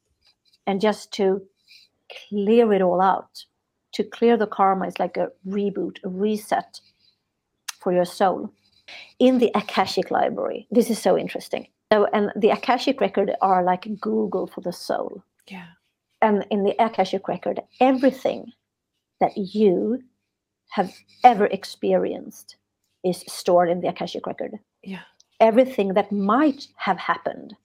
And 0.68 0.82
just 0.82 1.12
to 1.14 1.42
clear 2.30 2.72
it 2.74 2.82
all 2.82 3.02
out 3.02 3.46
to 3.94 4.04
clear 4.04 4.38
the 4.38 4.48
karma 4.48 4.88
is 4.88 5.00
like 5.00 5.18
a 5.18 5.30
reboot 5.48 5.98
a 6.04 6.10
reset 6.10 6.80
for 7.80 7.94
your 7.94 8.06
soul 8.06 8.54
in 9.20 9.40
the 9.40 9.52
akashic 9.56 10.12
library. 10.12 10.68
This 10.72 10.90
is 10.90 11.00
so 11.00 11.18
interesting. 11.18 11.68
So 11.92 12.08
and 12.14 12.32
the 12.36 12.50
akashic 12.50 13.02
record 13.02 13.32
are 13.42 13.64
like 13.64 13.88
google 14.00 14.48
for 14.48 14.62
the 14.62 14.74
soul. 14.74 15.24
Yeah. 15.48 15.66
and 16.22 16.46
in 16.52 16.64
the 16.64 16.76
akashic 16.78 17.28
record 17.28 17.60
everything 17.80 18.52
that 19.20 19.36
you 19.36 20.04
have 20.70 20.94
ever 21.24 21.48
experienced 21.48 22.58
is 23.04 23.24
stored 23.28 23.70
in 23.70 23.82
the 23.82 23.88
akashic 23.88 24.28
record 24.28 24.60
Yeah. 24.84 25.02
everything 25.40 25.94
that 25.94 26.12
might 26.12 26.68
have 26.76 26.98
happened 26.98 27.56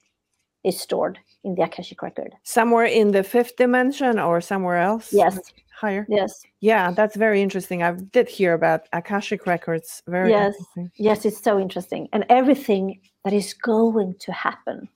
is 0.63 0.79
stored 0.79 1.19
in 1.43 1.55
the 1.55 1.61
akashic 1.63 2.01
record 2.01 2.33
Somewhere 2.43 2.85
in 2.85 3.11
the 3.11 3.23
fifth 3.23 3.55
dimension 3.57 4.19
or 4.19 4.41
somewhere 4.41 4.77
else? 4.77 5.13
yes 5.13 5.39
Higher? 5.79 6.05
yes 6.09 6.41
Yeah, 6.61 6.91
that's 6.91 7.15
very 7.17 7.41
interesting. 7.41 7.83
I 7.83 7.91
did 7.91 8.27
hear 8.29 8.53
about 8.53 8.87
Akashic 8.93 9.45
records. 9.45 10.01
Very 10.07 10.29
Yes. 10.31 10.55
yes 10.95 11.25
it's 11.25 11.41
so 11.43 11.59
interesting 11.59 12.07
and 12.13 12.25
everything 12.29 13.01
that 13.23 13.33
is 13.33 13.53
going 13.53 14.15
to 14.19 14.31
happen 14.31 14.87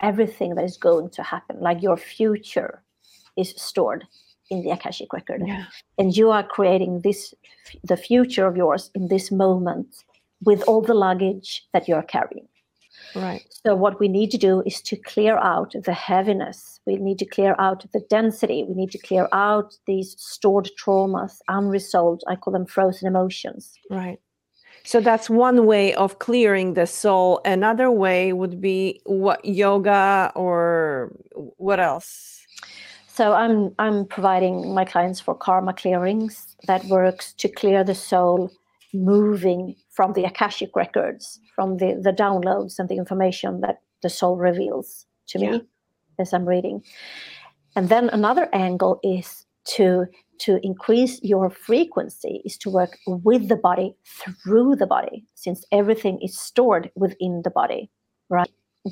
everything 0.00 0.54
that 0.56 0.64
is 0.64 0.76
going 0.76 1.08
to 1.10 1.22
happen 1.22 1.56
like 1.60 1.80
your 1.82 1.96
future 1.96 2.82
is 3.36 3.54
stored 3.56 4.04
in 4.50 4.62
the 4.64 4.70
akashic 4.70 5.12
record 5.12 5.40
Yeah. 5.46 5.64
and 5.98 6.14
you 6.16 6.30
are 6.30 6.42
creating 6.42 7.00
this 7.02 7.32
the 7.84 7.96
future 7.96 8.46
of 8.46 8.56
yours 8.56 8.90
in 8.94 9.08
this 9.08 9.30
moment 9.30 9.88
with 10.44 10.62
all 10.62 10.82
the 10.82 10.94
luggage 10.94 11.66
that 11.72 11.88
you're 11.88 12.02
carrying 12.02 12.48
Right. 13.14 13.42
so 13.50 13.74
what 13.74 14.00
we 14.00 14.08
need 14.08 14.30
to 14.30 14.38
do 14.38 14.62
is 14.64 14.80
to 14.82 14.96
clear 14.96 15.36
out 15.38 15.74
the 15.84 15.92
heaviness 15.92 16.80
we 16.86 16.96
need 16.96 17.18
to 17.18 17.26
clear 17.26 17.54
out 17.58 17.84
the 17.92 18.00
density 18.08 18.64
we 18.68 18.74
need 18.74 18.90
to 18.90 18.98
clear 18.98 19.28
out 19.32 19.74
these 19.86 20.14
stored 20.18 20.70
traumas 20.80 21.38
unresolved 21.48 22.22
i 22.28 22.36
call 22.36 22.52
them 22.52 22.66
frozen 22.66 23.06
emotions 23.06 23.78
Right. 23.90 24.18
So 24.84 25.00
that's 25.00 25.30
one 25.30 25.66
way 25.66 25.94
of 25.94 26.18
clearing 26.18 26.74
the 26.74 26.86
soul. 26.86 27.40
Another 27.44 27.90
way 27.90 28.32
would 28.32 28.60
be 28.60 29.00
what 29.04 29.44
yoga 29.44 30.32
or 30.34 31.12
what 31.56 31.78
else? 31.78 32.44
So 33.06 33.34
I'm 33.34 33.74
I'm 33.78 34.06
providing 34.06 34.74
my 34.74 34.84
clients 34.84 35.20
for 35.20 35.34
karma 35.34 35.74
clearings 35.74 36.56
that 36.66 36.84
works 36.86 37.32
to 37.34 37.48
clear 37.48 37.84
the 37.84 37.94
soul, 37.94 38.50
moving 38.92 39.76
from 39.92 40.14
the 40.14 40.24
akashic 40.24 40.74
records, 40.74 41.40
from 41.54 41.76
the 41.76 41.94
the 42.02 42.12
downloads 42.12 42.78
and 42.78 42.88
the 42.88 42.96
information 42.96 43.60
that 43.60 43.76
the 44.02 44.10
soul 44.10 44.36
reveals 44.36 45.06
to 45.28 45.38
Yeah. 45.38 45.50
me 45.50 45.62
as 46.18 46.32
I'm 46.32 46.48
reading. 46.48 46.82
And 47.76 47.88
then 47.88 48.08
another 48.10 48.48
angle 48.52 48.98
is 49.02 49.46
to 49.76 50.06
to 50.38 50.58
increase 50.62 51.22
your 51.22 51.50
frequency 51.50 52.42
is 52.44 52.58
to 52.58 52.68
work 52.70 52.98
with 53.06 53.48
the 53.48 53.56
body 53.56 53.94
through 54.42 54.74
the 54.76 54.86
body 54.86 55.24
since 55.34 55.64
everything 55.70 56.20
is 56.20 56.36
stored 56.36 56.90
within 56.96 57.42
the 57.44 57.50
body 57.50 57.88
right 58.28 58.50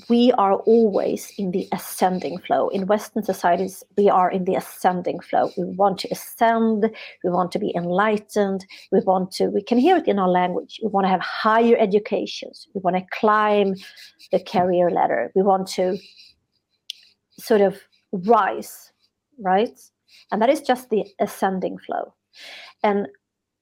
we 0.08 0.30
are 0.32 0.54
always 0.54 1.32
in 1.36 1.50
the 1.50 1.66
ascending 1.72 2.38
flow. 2.38 2.68
In 2.68 2.86
Western 2.86 3.24
societies, 3.24 3.82
we 3.96 4.08
are 4.08 4.30
in 4.30 4.44
the 4.44 4.54
ascending 4.54 5.18
flow. 5.20 5.50
We 5.56 5.64
want 5.64 5.98
to 6.00 6.08
ascend, 6.12 6.90
we 7.24 7.30
want 7.30 7.50
to 7.52 7.58
be 7.58 7.74
enlightened, 7.74 8.64
we 8.92 9.00
want 9.00 9.32
to, 9.32 9.46
we 9.46 9.62
can 9.62 9.78
hear 9.78 9.96
it 9.96 10.06
in 10.06 10.20
our 10.20 10.28
language. 10.28 10.78
We 10.82 10.90
want 10.90 11.06
to 11.06 11.10
have 11.10 11.20
higher 11.20 11.76
educations, 11.76 12.68
we 12.74 12.80
want 12.82 12.96
to 12.96 13.04
climb 13.12 13.74
the 14.30 14.38
career 14.38 14.90
ladder, 14.90 15.32
we 15.34 15.42
want 15.42 15.66
to 15.68 15.98
sort 17.38 17.60
of 17.60 17.80
rise, 18.12 18.92
right? 19.40 19.76
And 20.30 20.40
that 20.40 20.50
is 20.50 20.60
just 20.60 20.90
the 20.90 21.04
ascending 21.18 21.78
flow. 21.78 22.14
And 22.84 23.08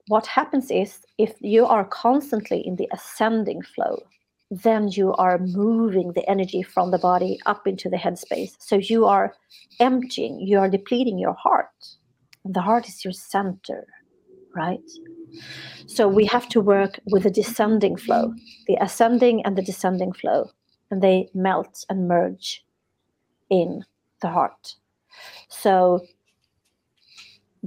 what 0.09 0.27
happens 0.27 0.71
is 0.71 1.01
if 1.17 1.35
you 1.41 1.65
are 1.65 1.85
constantly 1.85 2.67
in 2.67 2.77
the 2.77 2.89
ascending 2.93 3.63
flow, 3.63 4.03
then 4.51 4.89
you 4.89 5.15
are 5.15 5.39
moving 5.39 6.13
the 6.13 6.29
energy 6.29 6.63
from 6.63 6.91
the 6.91 6.99
body 6.99 7.39
up 7.47 7.67
into 7.67 7.89
the 7.89 7.97
headspace. 7.97 8.57
So 8.59 8.77
you 8.77 9.05
are 9.05 9.35
emptying, 9.79 10.41
you 10.41 10.59
are 10.59 10.71
depleting 10.71 11.19
your 11.19 11.35
heart. 11.35 11.69
The 12.45 12.63
heart 12.63 12.89
is 12.89 13.05
your 13.05 13.13
center, 13.13 13.87
right? 14.55 14.91
So 15.87 16.09
we 16.09 16.25
have 16.27 16.49
to 16.51 16.61
work 16.61 16.99
with 17.11 17.25
the 17.25 17.31
descending 17.31 17.97
flow, 17.97 18.33
the 18.67 18.79
ascending 18.81 19.45
and 19.45 19.57
the 19.57 19.63
descending 19.63 20.13
flow, 20.13 20.51
and 20.91 21.03
they 21.03 21.29
melt 21.35 21.85
and 21.91 22.09
merge 22.09 22.65
in 23.51 23.85
the 24.23 24.29
heart. 24.29 24.77
So 25.49 26.07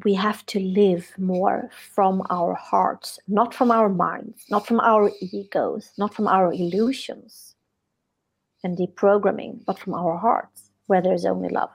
we 0.03 0.13
have 0.13 0.45
to 0.48 0.60
live 0.60 1.13
more 1.17 1.69
from 1.93 2.24
our 2.29 2.53
hearts, 2.53 3.19
not 3.27 3.53
from 3.53 3.71
our 3.71 3.89
minds, 3.89 4.45
not 4.50 4.65
from 4.65 4.79
our 4.79 5.12
egos, 5.21 5.91
not 5.98 6.13
from 6.13 6.27
our 6.27 6.53
illusions 6.53 7.55
and 8.63 8.77
deprogramming, 8.77 9.65
but 9.65 9.79
from 9.79 9.93
our 9.93 10.17
hearts, 10.17 10.71
where 10.88 11.01
there 11.01 11.13
is 11.13 11.25
only 11.25 11.50
love. 11.50 11.71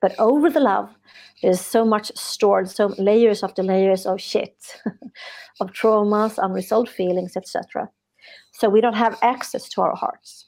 But 0.00 0.14
over 0.18 0.48
the 0.48 0.60
love, 0.60 0.90
there's 1.42 1.60
so 1.60 1.84
much 1.84 2.12
stored, 2.16 2.70
so 2.70 2.94
layers 2.98 3.42
after 3.42 3.62
layers 3.62 4.06
of 4.06 4.20
shit, 4.20 4.80
of 5.60 5.72
traumas, 5.72 6.38
unresolved 6.38 6.88
feelings, 6.88 7.36
etc. 7.36 7.90
So 8.52 8.68
we 8.68 8.80
don't 8.80 8.94
have 8.94 9.18
access 9.22 9.68
to 9.70 9.82
our 9.82 9.96
hearts. 9.96 10.46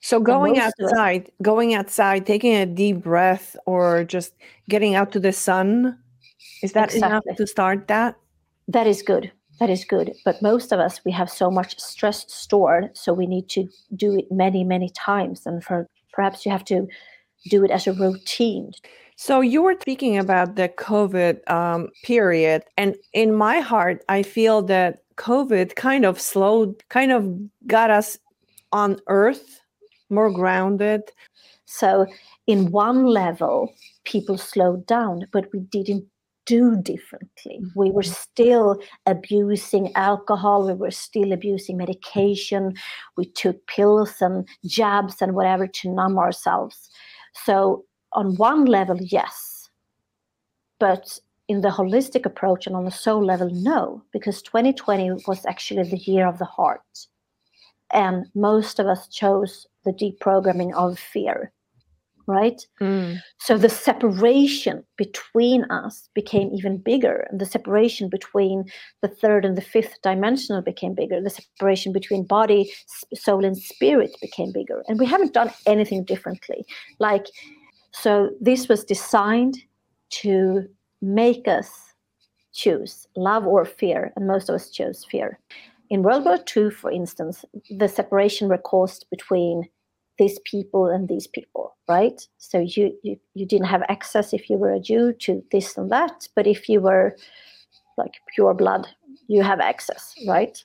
So 0.00 0.20
going 0.20 0.56
most 0.56 0.74
of 0.78 0.86
us- 0.86 0.92
outside, 0.92 1.30
going 1.42 1.74
outside, 1.74 2.26
taking 2.26 2.54
a 2.54 2.66
deep 2.66 3.02
breath 3.02 3.56
or 3.66 4.04
just 4.04 4.34
getting 4.68 4.94
out 4.94 5.12
to 5.12 5.20
the 5.20 5.32
sun, 5.32 5.98
is 6.62 6.72
that 6.72 6.94
enough 6.94 7.24
to 7.36 7.46
start 7.46 7.88
that? 7.88 8.16
That 8.68 8.86
is 8.86 9.02
good. 9.02 9.32
That 9.60 9.70
is 9.70 9.84
good. 9.84 10.14
But 10.24 10.40
most 10.40 10.72
of 10.72 10.78
us, 10.78 11.00
we 11.04 11.12
have 11.12 11.28
so 11.28 11.50
much 11.50 11.78
stress 11.80 12.24
stored, 12.32 12.96
so 12.96 13.12
we 13.12 13.26
need 13.26 13.48
to 13.50 13.68
do 13.96 14.16
it 14.16 14.30
many, 14.30 14.62
many 14.62 14.90
times. 14.90 15.46
And 15.46 15.64
for 15.64 15.88
perhaps 16.12 16.46
you 16.46 16.52
have 16.52 16.64
to 16.66 16.86
do 17.48 17.64
it 17.64 17.70
as 17.70 17.86
a 17.86 17.92
routine. 17.92 18.72
So 19.16 19.40
you 19.40 19.62
were 19.62 19.76
speaking 19.80 20.16
about 20.16 20.54
the 20.54 20.68
COVID 20.68 21.48
um, 21.50 21.88
period, 22.04 22.62
and 22.76 22.94
in 23.12 23.34
my 23.34 23.58
heart, 23.58 24.04
I 24.08 24.22
feel 24.22 24.62
that 24.62 25.02
COVID 25.16 25.74
kind 25.74 26.04
of 26.04 26.20
slowed, 26.20 26.84
kind 26.88 27.10
of 27.10 27.28
got 27.66 27.90
us 27.90 28.16
on 28.70 29.00
Earth, 29.08 29.60
more 30.10 30.30
grounded. 30.30 31.02
So, 31.66 32.06
in 32.46 32.70
one 32.70 33.06
level, 33.06 33.74
people 34.04 34.38
slowed 34.38 34.86
down, 34.86 35.26
but 35.32 35.48
we 35.52 35.60
didn't 35.60 36.04
do 36.46 36.80
differently. 36.80 37.60
Mm-hmm. 37.60 37.78
We 37.78 37.90
were 37.90 38.02
still 38.02 38.80
abusing 39.04 39.94
alcohol, 39.94 40.66
we 40.66 40.72
were 40.72 40.90
still 40.90 41.32
abusing 41.32 41.76
medication, 41.76 42.74
we 43.16 43.26
took 43.26 43.66
pills 43.66 44.14
and 44.22 44.48
jabs 44.64 45.20
and 45.20 45.34
whatever 45.34 45.66
to 45.66 45.90
numb 45.90 46.18
ourselves. 46.18 46.90
So, 47.44 47.84
on 48.14 48.36
one 48.36 48.64
level, 48.64 48.96
yes. 49.00 49.68
But 50.80 51.18
in 51.48 51.60
the 51.60 51.68
holistic 51.68 52.24
approach 52.24 52.66
and 52.66 52.74
on 52.74 52.84
the 52.84 52.90
soul 52.90 53.24
level, 53.24 53.50
no, 53.52 54.02
because 54.12 54.40
2020 54.42 55.24
was 55.26 55.44
actually 55.44 55.82
the 55.82 55.98
year 55.98 56.26
of 56.26 56.38
the 56.38 56.44
heart. 56.44 57.06
And 57.92 58.26
most 58.34 58.78
of 58.78 58.86
us 58.86 59.08
chose 59.08 59.66
the 59.84 59.92
deprogramming 59.92 60.74
of 60.74 60.98
fear, 60.98 61.52
right? 62.26 62.60
Mm. 62.80 63.20
So 63.38 63.56
the 63.56 63.70
separation 63.70 64.84
between 64.96 65.64
us 65.64 66.10
became 66.14 66.50
even 66.52 66.76
bigger. 66.76 67.26
And 67.30 67.40
the 67.40 67.46
separation 67.46 68.10
between 68.10 68.64
the 69.00 69.08
third 69.08 69.44
and 69.44 69.56
the 69.56 69.62
fifth 69.62 69.94
dimensional 70.02 70.60
became 70.60 70.94
bigger. 70.94 71.20
The 71.20 71.30
separation 71.30 71.92
between 71.92 72.24
body, 72.24 72.70
soul, 73.14 73.44
and 73.44 73.56
spirit 73.56 74.14
became 74.20 74.52
bigger. 74.52 74.82
And 74.88 74.98
we 74.98 75.06
haven't 75.06 75.32
done 75.32 75.50
anything 75.66 76.04
differently. 76.04 76.66
Like, 76.98 77.26
so 77.92 78.30
this 78.40 78.68
was 78.68 78.84
designed 78.84 79.56
to 80.10 80.68
make 81.00 81.48
us 81.48 81.70
choose 82.52 83.06
love 83.16 83.46
or 83.46 83.64
fear, 83.64 84.12
and 84.16 84.26
most 84.26 84.48
of 84.48 84.54
us 84.54 84.70
chose 84.70 85.06
fear. 85.10 85.38
In 85.90 86.02
World 86.02 86.24
War 86.24 86.38
II, 86.56 86.70
for 86.70 86.90
instance, 86.90 87.44
the 87.70 87.88
separation 87.88 88.48
were 88.48 88.58
caused 88.58 89.06
between 89.10 89.68
these 90.18 90.38
people 90.40 90.86
and 90.86 91.08
these 91.08 91.26
people, 91.26 91.76
right? 91.88 92.20
So 92.38 92.58
you, 92.58 92.92
you 93.02 93.18
you 93.34 93.46
didn't 93.46 93.68
have 93.68 93.82
access 93.88 94.32
if 94.32 94.50
you 94.50 94.56
were 94.56 94.72
a 94.72 94.80
Jew 94.80 95.12
to 95.20 95.42
this 95.52 95.76
and 95.76 95.90
that, 95.90 96.28
but 96.34 96.46
if 96.46 96.68
you 96.68 96.80
were 96.80 97.16
like 97.96 98.14
pure 98.34 98.54
blood, 98.54 98.88
you 99.28 99.42
have 99.42 99.60
access, 99.60 100.14
right? 100.26 100.62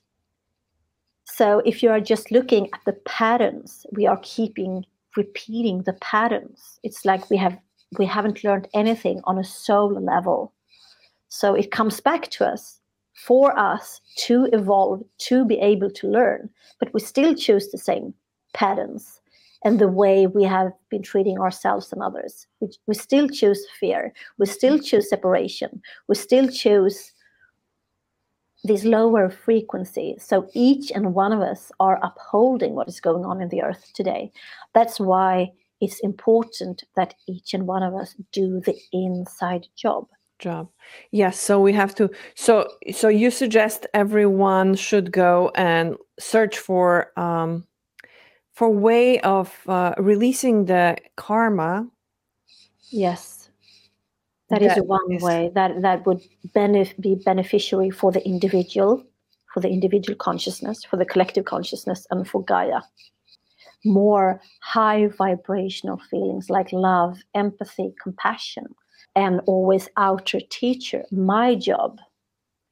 So 1.26 1.62
if 1.66 1.82
you 1.82 1.90
are 1.90 2.02
just 2.02 2.32
looking 2.32 2.70
at 2.74 2.82
the 2.86 2.94
patterns, 2.94 3.86
we 3.92 4.08
are 4.08 4.20
keeping 4.24 4.86
repeating 5.16 5.84
the 5.84 5.94
patterns. 5.94 6.80
It's 6.84 7.06
like 7.06 7.30
we 7.30 7.38
have 7.38 7.58
we 7.98 8.06
haven't 8.06 8.44
learned 8.44 8.68
anything 8.74 9.22
on 9.26 9.38
a 9.38 9.44
soul 9.44 10.02
level. 10.02 10.54
So 11.30 11.54
it 11.54 11.72
comes 11.72 12.00
back 12.00 12.30
to 12.32 12.46
us 12.46 12.80
for 13.14 13.58
us 13.58 14.02
to 14.18 14.48
evolve, 14.54 15.04
to 15.18 15.46
be 15.46 15.60
able 15.60 15.90
to 15.92 16.08
learn, 16.08 16.50
but 16.80 16.94
we 16.94 17.00
still 17.00 17.36
choose 17.36 17.70
the 17.70 17.78
same 17.78 18.14
patterns 18.54 19.22
and 19.64 19.80
the 19.80 19.88
way 19.88 20.28
we 20.28 20.44
have 20.44 20.72
been 20.90 21.02
treating 21.02 21.40
ourselves 21.40 21.94
and 21.94 22.02
others. 22.02 22.48
We, 22.60 22.70
we 22.88 22.96
still 22.96 23.30
choose 23.30 23.66
fear, 23.80 24.14
we 24.38 24.46
still 24.46 24.80
choose 24.80 25.10
separation, 25.10 25.82
we 26.08 26.16
still 26.16 26.50
choose 26.50 27.14
these 28.66 28.86
lower 28.86 29.30
frequencies. 29.30 30.24
So 30.24 30.50
each 30.54 30.92
and 30.92 31.14
one 31.14 31.34
of 31.34 31.42
us 31.42 31.72
are 31.80 32.00
upholding 32.02 32.74
what 32.76 32.88
is 32.88 33.02
going 33.02 33.26
on 33.26 33.42
in 33.42 33.50
the 33.50 33.62
earth 33.62 33.92
today. 33.94 34.32
That's 34.74 35.00
why 35.00 35.52
it's 35.82 36.00
important 36.00 36.84
that 36.96 37.14
each 37.28 37.54
and 37.54 37.68
one 37.68 37.84
of 37.84 37.94
us 37.94 38.16
do 38.32 38.62
the 38.62 38.78
inside 38.94 39.68
job 39.76 40.08
job. 40.44 40.70
Yes 41.12 41.40
so 41.40 41.60
we 41.60 41.74
have 41.74 41.94
to 41.96 42.10
so 42.36 42.54
so 42.92 43.08
you 43.08 43.32
suggest 43.32 43.88
everyone 43.94 44.76
should 44.76 45.12
go 45.12 45.52
and 45.56 45.98
search 46.20 46.56
for 46.60 47.12
um 47.18 47.66
for 48.54 48.70
way 48.70 49.20
of 49.22 49.52
uh, 49.68 49.94
releasing 49.98 50.66
the 50.66 50.96
karma. 51.16 51.88
Yes. 52.92 53.50
That, 54.50 54.62
that 54.62 54.78
is 54.78 54.84
one 54.84 55.12
is... 55.12 55.24
way 55.24 55.52
that 55.56 55.82
that 55.82 56.06
would 56.06 56.22
benef- 56.56 57.00
be 57.02 57.16
beneficiary 57.16 57.90
for 57.90 58.12
the 58.12 58.24
individual 58.26 59.04
for 59.54 59.60
the 59.60 59.70
individual 59.70 60.18
consciousness 60.18 60.84
for 60.84 60.98
the 60.98 61.06
collective 61.06 61.46
consciousness 61.46 62.06
and 62.12 62.28
for 62.28 62.44
gaia. 62.44 62.82
More 63.86 64.40
high 64.62 65.08
vibrational 65.08 66.00
feelings 66.10 66.50
like 66.50 66.72
love, 66.72 67.18
empathy, 67.34 67.94
compassion, 68.02 68.66
and 69.16 69.42
always 69.46 69.90
outer 69.98 70.40
teacher. 70.50 71.04
My 71.12 71.56
job 71.56 72.00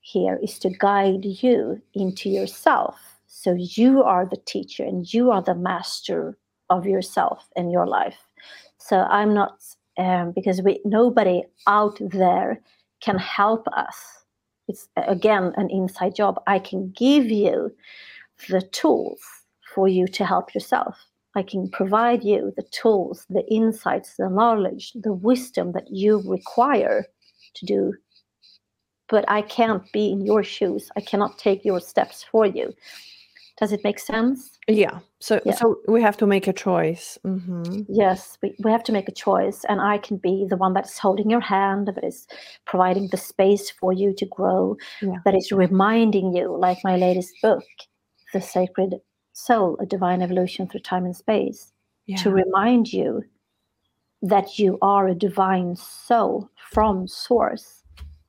here 0.02 0.40
is 0.42 0.58
to 0.60 0.70
guide 0.70 1.26
you 1.26 1.82
into 1.94 2.30
yourself. 2.30 3.00
So 3.28 3.54
you 3.58 4.04
are 4.04 4.26
the 4.26 4.42
teacher 4.46 4.84
and 4.84 5.12
you 5.12 5.32
are 5.32 5.42
the 5.42 5.56
master 5.56 6.38
of 6.70 6.86
yourself 6.86 7.48
and 7.56 7.72
your 7.72 7.88
life. 7.88 8.18
So 8.78 9.02
I'm 9.02 9.34
not 9.34 9.62
um, 9.98 10.32
because 10.32 10.62
we 10.62 10.80
nobody 10.86 11.44
out 11.68 11.98
there 12.00 12.62
can 13.02 13.18
help 13.18 13.68
us. 13.70 13.96
It's 14.68 14.88
again 14.96 15.54
an 15.58 15.70
inside 15.70 16.16
job. 16.16 16.42
I 16.48 16.60
can 16.60 16.92
give 16.92 17.26
you 17.26 17.76
the 18.50 18.62
tools 18.62 19.20
for 19.74 19.88
you 19.88 20.08
to 20.08 20.26
help 20.26 20.54
yourself. 20.54 20.98
I 21.36 21.44
can 21.44 21.70
provide 21.70 22.24
you 22.24 22.54
the 22.56 22.63
tools, 22.72 23.26
the 23.30 23.46
insights, 23.48 24.15
the 24.17 24.30
knowledge, 24.30 24.91
the 24.94 25.13
wisdom 25.13 25.72
that 25.72 25.89
you 25.89 26.22
require 26.26 27.06
to 27.56 27.65
do. 27.65 27.94
But 29.08 29.26
I 29.28 29.41
can't 29.41 29.89
be 29.91 30.12
in 30.12 30.26
your 30.26 30.44
shoes. 30.44 30.89
I 30.96 31.02
cannot 31.02 31.38
take 31.38 31.63
your 31.65 31.80
steps 31.80 32.24
for 32.24 32.46
you. 32.46 32.74
Does 33.60 33.72
it 33.72 33.84
make 33.84 34.00
sense? 34.00 34.58
Yeah. 34.67 35.00
So 35.20 35.39
yeah. 35.46 35.54
so 35.54 35.78
we 35.88 36.02
have 36.02 36.17
to 36.17 36.26
make 36.26 36.48
a 36.48 36.54
choice. 36.54 37.20
Mm-hmm. 37.24 37.84
Yes, 37.88 38.38
we, 38.41 38.56
we 38.63 38.72
have 38.72 38.84
to 38.86 38.91
make 38.91 39.08
a 39.08 39.12
choice, 39.13 39.63
and 39.70 39.80
I 39.80 40.00
can 40.00 40.17
be 40.17 40.48
the 40.50 40.58
one 40.58 40.74
that's 40.74 40.98
holding 40.98 41.30
your 41.30 41.41
hand, 41.41 41.88
that 41.88 42.04
is 42.04 42.28
providing 42.65 43.10
the 43.10 43.17
space 43.17 43.70
for 43.70 43.94
you 43.94 44.13
to 44.15 44.26
grow, 44.26 44.78
yeah. 45.02 45.17
that 45.26 45.36
is 45.36 45.52
reminding 45.52 46.36
you, 46.36 46.58
like 46.58 46.80
my 46.84 46.96
latest 46.96 47.34
book, 47.44 47.63
the 48.34 48.41
sacred 48.41 48.96
soul, 49.46 49.78
a 49.80 49.86
divine 49.86 50.22
evolution 50.22 50.68
through 50.68 50.82
time 50.82 51.06
and 51.06 51.16
space, 51.16 51.74
yeah. 52.06 52.18
to 52.18 52.32
remind 52.32 52.92
you 52.92 53.24
that 54.22 54.60
you 54.60 54.78
are 54.82 55.08
a 55.08 55.16
divine 55.16 55.76
soul 55.76 56.50
from 56.72 57.08
source. 57.08 57.84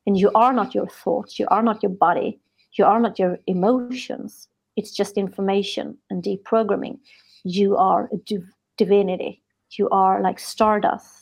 And 0.07 0.18
you 0.18 0.33
are 0.35 0.53
not 0.53 0.75
your 0.75 0.88
thoughts, 0.88 1.38
you 1.38 1.46
are 1.51 1.62
not 1.62 1.83
your 1.83 1.92
body, 1.92 2.40
you 2.72 2.85
are 2.85 2.98
not 2.98 3.18
your 3.18 3.38
emotions. 3.46 4.48
It's 4.77 4.90
just 4.90 5.16
information 5.16 5.96
and 6.11 6.25
deprogramming. 6.25 6.98
You 7.44 7.77
are 7.77 8.09
a 8.12 8.16
div- 8.16 8.53
divinity. 8.79 9.42
You 9.79 9.88
are 9.90 10.20
like 10.20 10.40
stardust. 10.40 11.21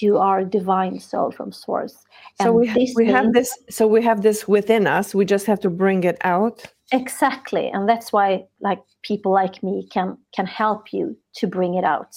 You 0.00 0.18
are 0.18 0.44
divine 0.44 0.98
soul 1.00 1.30
from 1.30 1.52
source. 1.52 2.04
So 2.40 2.52
we, 2.52 2.66
ha- 2.66 2.78
we 2.96 3.06
have 3.06 3.32
this. 3.32 3.56
So 3.68 3.86
we 3.86 4.02
have 4.02 4.22
this 4.22 4.48
within 4.48 4.86
us. 4.86 5.14
We 5.14 5.24
just 5.24 5.46
have 5.46 5.60
to 5.60 5.70
bring 5.70 6.04
it 6.04 6.18
out 6.22 6.66
exactly 6.92 7.68
and 7.68 7.88
that's 7.88 8.12
why 8.12 8.44
like 8.60 8.80
people 9.02 9.32
like 9.32 9.62
me 9.62 9.86
can 9.92 10.18
can 10.34 10.46
help 10.46 10.92
you 10.92 11.16
to 11.32 11.46
bring 11.46 11.74
it 11.74 11.84
out 11.84 12.16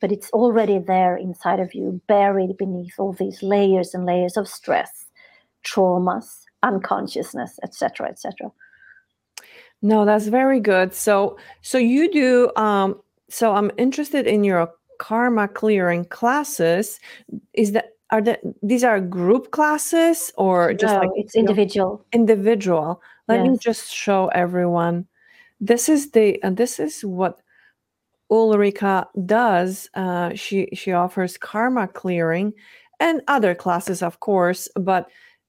but 0.00 0.12
it's 0.12 0.30
already 0.30 0.78
there 0.78 1.16
inside 1.16 1.58
of 1.58 1.74
you 1.74 2.00
buried 2.06 2.56
beneath 2.56 2.94
all 2.98 3.12
these 3.12 3.42
layers 3.42 3.92
and 3.92 4.06
layers 4.06 4.36
of 4.36 4.46
stress 4.46 5.06
traumas 5.64 6.42
unconsciousness 6.62 7.58
etc 7.64 8.08
etc 8.08 8.52
no 9.82 10.04
that's 10.04 10.28
very 10.28 10.60
good 10.60 10.94
so 10.94 11.36
so 11.60 11.76
you 11.76 12.10
do 12.12 12.52
um 12.56 13.00
so 13.28 13.52
i'm 13.52 13.70
interested 13.78 14.28
in 14.28 14.44
your 14.44 14.70
karma 14.98 15.48
clearing 15.48 16.04
classes 16.04 17.00
is 17.52 17.72
that 17.72 17.90
are 18.10 18.20
that 18.20 18.40
these 18.62 18.84
are 18.84 19.00
group 19.00 19.50
classes 19.50 20.30
or 20.36 20.74
just 20.74 20.94
no, 20.94 21.00
like 21.00 21.10
it's 21.16 21.34
individual 21.34 22.04
individual 22.12 23.00
let 23.28 23.40
yes. 23.40 23.48
me 23.48 23.58
just 23.58 23.92
show 23.92 24.28
everyone. 24.28 25.06
This 25.60 25.88
is 25.88 26.10
the 26.10 26.42
and 26.42 26.56
this 26.56 26.78
is 26.78 27.04
what 27.04 27.40
Ulrika 28.30 29.08
does. 29.24 29.88
Uh, 29.94 30.34
she 30.34 30.68
she 30.74 30.92
offers 30.92 31.38
karma 31.38 31.88
clearing 31.88 32.52
and 33.00 33.22
other 33.28 33.54
classes, 33.54 34.02
of 34.02 34.20
course, 34.20 34.68
but 34.76 35.08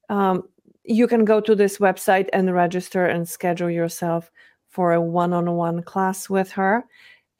um, 0.10 0.44
you 0.84 1.08
can 1.08 1.26
go 1.26 1.42
to 1.42 1.56
this 1.56 1.80
website 1.80 2.30
and 2.34 2.54
register 2.54 3.06
and 3.06 3.28
schedule 3.28 3.70
yourself 3.70 4.32
for 4.70 4.94
a 4.94 5.02
one-on-one 5.02 5.84
class 5.84 6.30
with 6.30 6.52
her. 6.52 6.86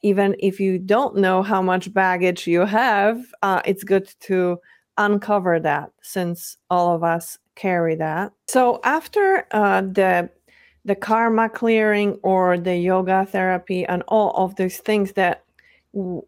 Even 0.02 0.36
if 0.38 0.60
you 0.60 0.78
don't 0.78 1.16
know 1.16 1.42
how 1.42 1.62
much 1.62 1.92
baggage 1.92 2.46
you 2.46 2.60
have, 2.60 3.20
uh, 3.42 3.62
it's 3.64 3.84
good 3.84 4.08
to 4.20 4.58
uncover 4.98 5.60
that 5.60 5.90
since 6.02 6.56
all 6.70 6.94
of 6.94 7.02
us 7.02 7.38
carry 7.54 7.96
that. 7.96 8.32
So 8.46 8.80
after 8.84 9.46
uh, 9.50 9.82
the 9.82 10.30
the 10.84 10.94
karma 10.94 11.48
clearing 11.48 12.12
or 12.22 12.56
the 12.56 12.76
yoga 12.76 13.26
therapy 13.26 13.84
and 13.84 14.04
all 14.06 14.30
of 14.36 14.54
those 14.54 14.76
things 14.76 15.12
that 15.12 15.42
w- 15.92 16.22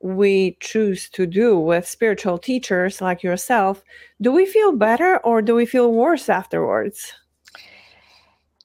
we 0.00 0.56
choose 0.60 1.10
to 1.10 1.26
do 1.26 1.58
with 1.58 1.88
spiritual 1.88 2.38
teachers 2.38 3.00
like 3.00 3.24
yourself, 3.24 3.82
do 4.20 4.30
we 4.30 4.46
feel 4.46 4.70
better 4.70 5.18
or 5.18 5.42
do 5.42 5.56
we 5.56 5.66
feel 5.66 5.92
worse 5.92 6.28
afterwards? 6.28 7.12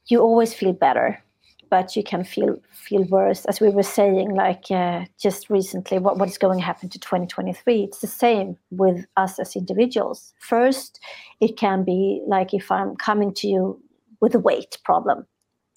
You 0.05 0.19
always 0.21 0.53
feel 0.53 0.73
better. 0.73 1.23
But 1.71 1.95
you 1.95 2.03
can 2.03 2.23
feel 2.23 2.57
feel 2.71 3.03
worse. 3.05 3.45
As 3.45 3.59
we 3.59 3.69
were 3.69 3.89
saying 3.99 4.35
like 4.35 4.69
uh, 4.69 5.05
just 5.17 5.49
recently 5.49 5.97
what, 5.97 6.17
what 6.19 6.29
is 6.29 6.37
going 6.37 6.59
to 6.59 6.65
happen 6.65 6.89
to 6.89 6.99
2023 6.99 7.83
it's 7.83 8.01
the 8.01 8.07
same 8.07 8.57
with 8.69 9.05
us 9.17 9.39
as 9.39 9.55
individuals. 9.55 10.33
First 10.39 10.99
it 11.39 11.57
can 11.57 11.83
be 11.83 12.21
like 12.27 12.53
if 12.53 12.71
i'm 12.71 12.95
coming 12.97 13.33
to 13.35 13.47
you 13.47 13.81
with 14.19 14.35
a 14.35 14.39
weight 14.39 14.77
problem 14.83 15.25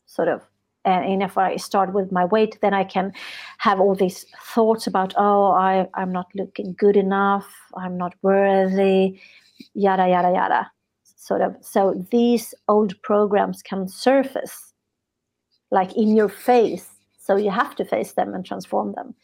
sort 0.07 0.29
of. 0.29 0.43
And 0.85 1.23
if 1.23 1.39
i 1.39 1.57
start 1.57 1.95
with 1.95 2.13
my 2.13 2.27
weight 2.27 2.59
then 2.61 2.75
i 2.75 2.85
can 2.85 3.13
have 3.59 3.81
all 3.81 3.95
these 3.95 4.27
thoughts 4.55 4.87
about 4.87 5.15
oh 5.17 5.53
I, 5.53 5.87
i'm 5.95 6.13
not 6.13 6.27
looking 6.35 6.75
good 6.79 6.97
enough 6.97 7.49
i'm 7.75 7.97
not 7.97 8.15
worthy 8.21 9.19
yada 9.75 10.09
yada 10.09 10.33
yada. 10.33 10.71
Sort 11.17 11.41
of. 11.41 11.57
So 11.63 12.07
these 12.11 12.55
old 12.69 13.01
programs 13.03 13.63
can 13.63 13.89
surface 13.89 14.74
like 15.75 15.95
in 15.97 16.15
your 16.17 16.29
face. 16.29 16.89
So 17.19 17.37
you 17.37 17.51
have 17.51 17.75
to 17.77 17.85
face 17.85 18.13
them 18.13 18.33
and 18.33 18.47
transform 18.47 18.93
them. 18.93 19.15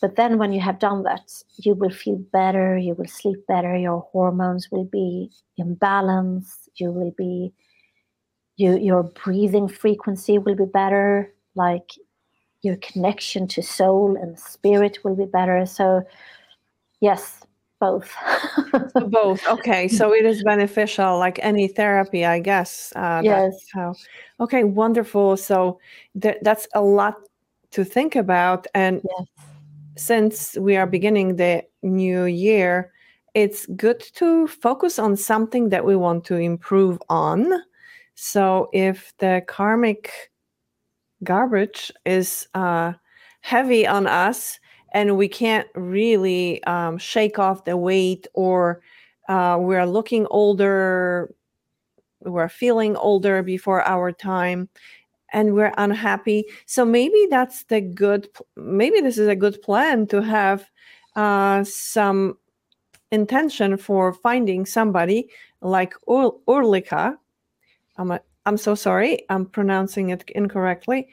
But 0.00 0.16
then 0.16 0.38
when 0.38 0.52
you 0.52 0.60
have 0.60 0.78
done 0.78 1.02
that, 1.02 1.30
you 1.58 1.74
will 1.74 1.90
feel 1.90 2.16
better, 2.32 2.78
you 2.78 2.94
will 2.94 3.06
sleep 3.06 3.46
better, 3.46 3.76
your 3.76 4.00
hormones 4.10 4.68
will 4.72 4.86
be 4.86 5.30
in 5.58 5.74
balance, 5.74 6.68
you 6.76 6.90
will 6.90 7.12
be 7.18 7.52
you, 8.56 8.78
your 8.78 9.02
breathing 9.02 9.68
frequency 9.68 10.38
will 10.38 10.54
be 10.54 10.64
better, 10.64 11.34
like 11.54 11.90
your 12.62 12.76
connection 12.76 13.46
to 13.48 13.62
soul 13.62 14.16
and 14.16 14.38
spirit 14.38 14.98
will 15.04 15.16
be 15.16 15.26
better. 15.26 15.66
So 15.66 16.02
yes, 17.00 17.39
both. 17.80 18.14
So 18.96 19.06
both 19.10 19.46
okay 19.48 19.88
so 19.88 20.12
it 20.12 20.24
is 20.24 20.42
beneficial 20.42 21.18
like 21.18 21.38
any 21.42 21.68
therapy 21.68 22.24
i 22.24 22.38
guess 22.40 22.92
uh, 22.96 23.20
yes. 23.24 23.66
how 23.72 23.94
okay 24.40 24.64
wonderful 24.64 25.36
so 25.36 25.78
th- 26.20 26.38
that's 26.42 26.66
a 26.74 26.80
lot 26.80 27.14
to 27.70 27.84
think 27.84 28.16
about 28.16 28.66
and 28.74 29.00
yes. 29.04 29.26
since 29.96 30.56
we 30.58 30.76
are 30.76 30.86
beginning 30.86 31.36
the 31.36 31.62
new 31.82 32.24
year 32.24 32.92
it's 33.34 33.66
good 33.76 34.00
to 34.14 34.48
focus 34.48 34.98
on 34.98 35.16
something 35.16 35.68
that 35.68 35.84
we 35.84 35.96
want 35.96 36.24
to 36.24 36.36
improve 36.36 37.00
on. 37.08 37.62
So 38.14 38.68
if 38.72 39.12
the 39.18 39.42
karmic 39.46 40.10
garbage 41.22 41.92
is 42.04 42.48
uh, 42.54 42.94
heavy 43.40 43.86
on 43.86 44.06
us 44.06 44.58
and 44.92 45.16
we 45.16 45.28
can't 45.28 45.68
really 45.74 46.62
um, 46.64 46.98
shake 46.98 47.38
off 47.38 47.64
the 47.64 47.76
weight 47.76 48.26
or 48.34 48.82
uh, 49.28 49.56
we're 49.60 49.86
looking 49.86 50.26
older 50.26 51.34
we're 52.22 52.48
feeling 52.48 52.96
older 52.96 53.42
before 53.42 53.82
our 53.82 54.12
time 54.12 54.68
and 55.32 55.54
we're 55.54 55.72
unhappy. 55.78 56.44
So 56.66 56.84
maybe 56.84 57.26
that's 57.30 57.64
the 57.64 57.80
good 57.80 58.28
maybe 58.56 59.00
this 59.00 59.16
is 59.16 59.28
a 59.28 59.36
good 59.36 59.62
plan 59.62 60.06
to 60.08 60.20
have 60.20 60.68
uh, 61.16 61.64
some 61.64 62.36
intention 63.12 63.76
for 63.76 64.12
finding 64.12 64.66
somebody 64.66 65.28
like 65.62 65.94
Ur- 66.08 66.38
Urlika 66.46 67.16
I'm, 67.96 68.10
a, 68.10 68.20
I'm 68.46 68.56
so 68.56 68.74
sorry 68.74 69.24
I'm 69.28 69.46
pronouncing 69.46 70.10
it 70.10 70.24
incorrectly. 70.34 71.08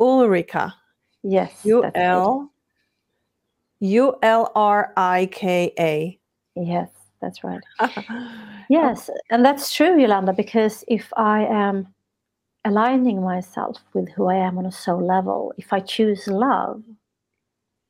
Ulrika 0.00 0.74
yes 1.22 1.64
U 1.64 1.84
L 1.94 2.50
U 3.80 4.14
L 4.22 4.50
R 4.54 4.92
I 4.96 5.28
K 5.32 5.72
A. 5.78 6.18
Yes, 6.56 6.90
that's 7.20 7.44
right. 7.44 7.60
yes, 8.68 9.10
and 9.30 9.44
that's 9.44 9.74
true, 9.74 9.98
Yolanda, 10.00 10.32
because 10.32 10.84
if 10.88 11.12
I 11.16 11.44
am 11.44 11.86
aligning 12.64 13.22
myself 13.22 13.78
with 13.94 14.08
who 14.10 14.28
I 14.28 14.36
am 14.36 14.58
on 14.58 14.66
a 14.66 14.72
soul 14.72 15.04
level, 15.04 15.52
if 15.56 15.72
I 15.72 15.80
choose 15.80 16.26
love, 16.26 16.82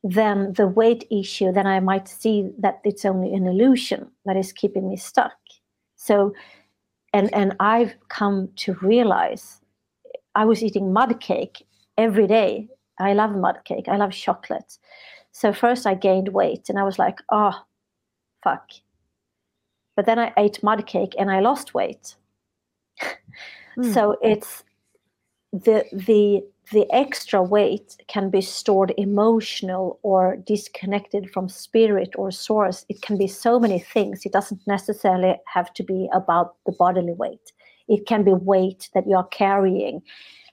then 0.02 0.52
the 0.52 0.66
weight 0.66 1.06
issue, 1.10 1.52
then 1.52 1.66
I 1.66 1.80
might 1.80 2.06
see 2.06 2.50
that 2.58 2.80
it's 2.84 3.04
only 3.04 3.34
an 3.34 3.46
illusion 3.46 4.10
that 4.24 4.36
is 4.36 4.52
keeping 4.52 4.88
me 4.88 4.96
stuck. 4.96 5.32
So, 5.96 6.34
and 7.12 7.32
and 7.34 7.56
I've 7.60 7.94
come 8.08 8.50
to 8.56 8.74
realize 8.74 9.60
I 10.34 10.44
was 10.44 10.62
eating 10.62 10.92
mud 10.92 11.20
cake 11.20 11.66
every 11.96 12.26
day. 12.26 12.68
I 13.00 13.12
love 13.14 13.34
mud 13.34 13.58
cake. 13.64 13.88
I 13.88 13.96
love 13.96 14.12
chocolate. 14.12 14.78
So 15.38 15.52
first 15.52 15.86
I 15.86 15.94
gained 15.94 16.30
weight 16.30 16.68
and 16.68 16.80
I 16.80 16.82
was 16.82 16.98
like, 16.98 17.20
oh, 17.30 17.54
fuck. 18.42 18.70
But 19.94 20.04
then 20.04 20.18
I 20.18 20.32
ate 20.36 20.64
mud 20.64 20.84
cake 20.88 21.14
and 21.16 21.30
I 21.30 21.38
lost 21.38 21.74
weight. 21.74 22.16
mm. 23.78 23.94
So 23.94 24.16
it's 24.20 24.64
the 25.52 25.84
the 25.92 26.42
the 26.72 26.92
extra 26.92 27.40
weight 27.40 27.96
can 28.08 28.30
be 28.30 28.40
stored 28.40 28.92
emotional 28.98 30.00
or 30.02 30.38
disconnected 30.44 31.30
from 31.30 31.48
spirit 31.48 32.10
or 32.16 32.32
source. 32.32 32.84
It 32.88 33.00
can 33.00 33.16
be 33.16 33.28
so 33.28 33.60
many 33.60 33.78
things. 33.78 34.26
It 34.26 34.32
doesn't 34.32 34.66
necessarily 34.66 35.36
have 35.46 35.72
to 35.74 35.84
be 35.84 36.08
about 36.12 36.56
the 36.66 36.72
bodily 36.72 37.12
weight. 37.12 37.52
It 37.86 38.06
can 38.06 38.24
be 38.24 38.32
weight 38.32 38.90
that 38.92 39.06
you 39.06 39.14
are 39.14 39.28
carrying, 39.28 40.02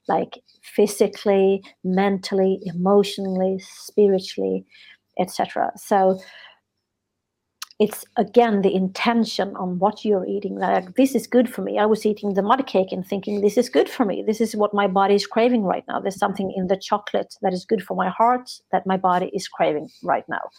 like 0.08 0.42
physically, 0.62 1.64
mentally, 1.84 2.60
emotionally, 2.66 3.60
spiritually, 3.60 4.66
etc. 5.20 5.72
So 5.78 6.20
it's 7.78 8.06
again 8.16 8.62
the 8.62 8.74
intention 8.74 9.54
on 9.58 9.80
what 9.80 10.06
you're 10.06 10.26
eating. 10.26 10.58
Like 10.58 10.96
this 10.96 11.14
is 11.14 11.28
good 11.28 11.54
for 11.54 11.62
me. 11.62 11.78
I 11.78 11.86
was 11.86 12.06
eating 12.06 12.34
the 12.34 12.42
mud 12.42 12.66
cake 12.68 12.92
and 12.92 13.06
thinking 13.06 13.42
this 13.42 13.58
is 13.58 13.70
good 13.70 13.90
for 13.90 14.06
me. 14.06 14.24
This 14.26 14.40
is 14.40 14.56
what 14.56 14.74
my 14.74 14.88
body 14.88 15.16
is 15.16 15.28
craving 15.28 15.64
right 15.64 15.84
now. 15.88 16.00
There's 16.00 16.18
something 16.18 16.54
in 16.56 16.68
the 16.68 16.78
chocolate 16.78 17.36
that 17.42 17.54
is 17.54 17.66
good 17.66 17.84
for 17.84 17.96
my 17.96 18.10
heart 18.10 18.50
that 18.72 18.88
my 18.88 18.96
body 18.96 19.30
is 19.34 19.48
craving 19.48 19.90
right 20.04 20.28
now. 20.30 20.50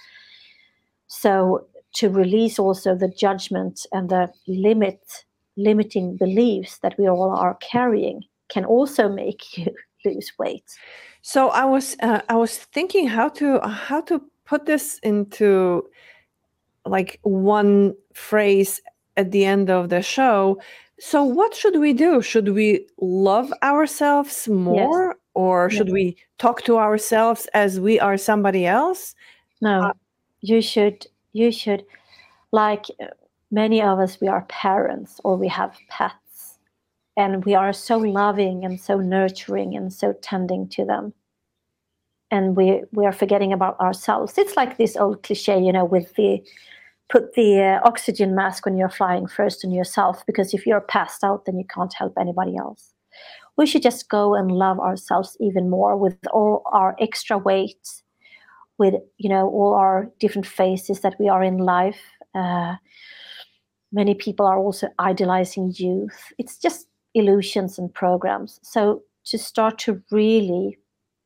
So 1.06 1.66
to 1.94 2.10
release 2.10 2.58
also 2.58 2.94
the 2.94 3.08
judgment 3.08 3.86
and 3.92 4.10
the 4.10 4.30
limit 4.46 5.00
limiting 5.56 6.18
beliefs 6.18 6.78
that 6.82 6.98
we 6.98 7.08
all 7.08 7.34
are 7.34 7.56
carrying 7.62 8.20
can 8.48 8.64
also 8.64 9.08
make 9.08 9.56
you 9.58 9.74
lose 10.04 10.32
weight. 10.38 10.64
So 11.22 11.50
I 11.50 11.64
was 11.64 11.96
uh, 12.00 12.20
I 12.28 12.36
was 12.36 12.58
thinking 12.58 13.08
how 13.08 13.28
to 13.30 13.60
how 13.60 14.00
to 14.02 14.20
put 14.44 14.66
this 14.66 14.98
into 15.02 15.88
like 16.84 17.18
one 17.22 17.94
phrase 18.14 18.80
at 19.16 19.32
the 19.32 19.44
end 19.44 19.70
of 19.70 19.88
the 19.88 20.02
show. 20.02 20.60
So 20.98 21.24
what 21.24 21.54
should 21.54 21.78
we 21.78 21.92
do? 21.92 22.22
Should 22.22 22.50
we 22.50 22.86
love 23.00 23.52
ourselves 23.62 24.48
more 24.48 25.08
yes. 25.08 25.16
or 25.34 25.68
should 25.68 25.88
yes. 25.88 25.92
we 25.92 26.16
talk 26.38 26.62
to 26.62 26.78
ourselves 26.78 27.48
as 27.52 27.80
we 27.80 28.00
are 28.00 28.16
somebody 28.16 28.66
else? 28.66 29.14
No. 29.60 29.80
Uh, 29.80 29.92
you 30.40 30.62
should 30.62 31.06
you 31.32 31.50
should 31.50 31.84
like 32.52 32.84
many 33.50 33.82
of 33.82 33.98
us 33.98 34.20
we 34.20 34.28
are 34.28 34.44
parents 34.48 35.20
or 35.24 35.36
we 35.36 35.48
have 35.48 35.76
pets 35.88 36.25
and 37.16 37.44
we 37.44 37.54
are 37.54 37.72
so 37.72 37.96
loving 37.96 38.64
and 38.64 38.80
so 38.80 38.98
nurturing 38.98 39.74
and 39.76 39.92
so 39.92 40.12
tending 40.22 40.68
to 40.68 40.84
them. 40.84 41.12
And 42.30 42.56
we 42.56 42.82
we 42.92 43.06
are 43.06 43.12
forgetting 43.12 43.52
about 43.52 43.78
ourselves. 43.80 44.36
It's 44.36 44.56
like 44.56 44.76
this 44.76 44.96
old 44.96 45.22
cliche 45.22 45.60
you 45.60 45.72
know 45.72 45.84
with 45.84 46.14
the 46.14 46.42
put 47.08 47.34
the 47.34 47.62
uh, 47.62 47.88
oxygen 47.88 48.34
mask 48.34 48.64
when 48.64 48.76
you're 48.76 48.88
flying 48.88 49.28
first 49.28 49.64
on 49.64 49.70
yourself 49.70 50.24
because 50.26 50.52
if 50.52 50.66
you're 50.66 50.80
passed 50.80 51.22
out 51.22 51.44
then 51.44 51.56
you 51.56 51.64
can't 51.72 51.94
help 51.94 52.14
anybody 52.18 52.56
else. 52.56 52.92
We 53.56 53.66
should 53.66 53.82
just 53.82 54.10
go 54.10 54.34
and 54.34 54.50
love 54.50 54.78
ourselves 54.80 55.36
even 55.40 55.70
more 55.70 55.96
with 55.96 56.18
all 56.32 56.62
our 56.72 56.96
extra 57.00 57.38
weight 57.38 58.02
with 58.78 58.94
you 59.18 59.28
know 59.28 59.48
all 59.48 59.74
our 59.74 60.10
different 60.20 60.46
phases 60.46 61.00
that 61.00 61.14
we 61.18 61.28
are 61.28 61.42
in 61.42 61.58
life. 61.58 62.00
Uh, 62.34 62.74
many 63.92 64.14
people 64.14 64.46
are 64.46 64.58
also 64.58 64.88
idolizing 64.98 65.72
youth. 65.76 66.32
It's 66.38 66.58
just 66.58 66.85
illusions 67.16 67.78
and 67.78 67.92
programs. 67.92 68.60
So 68.62 69.02
to 69.24 69.38
start 69.38 69.78
to 69.80 70.02
really 70.12 70.78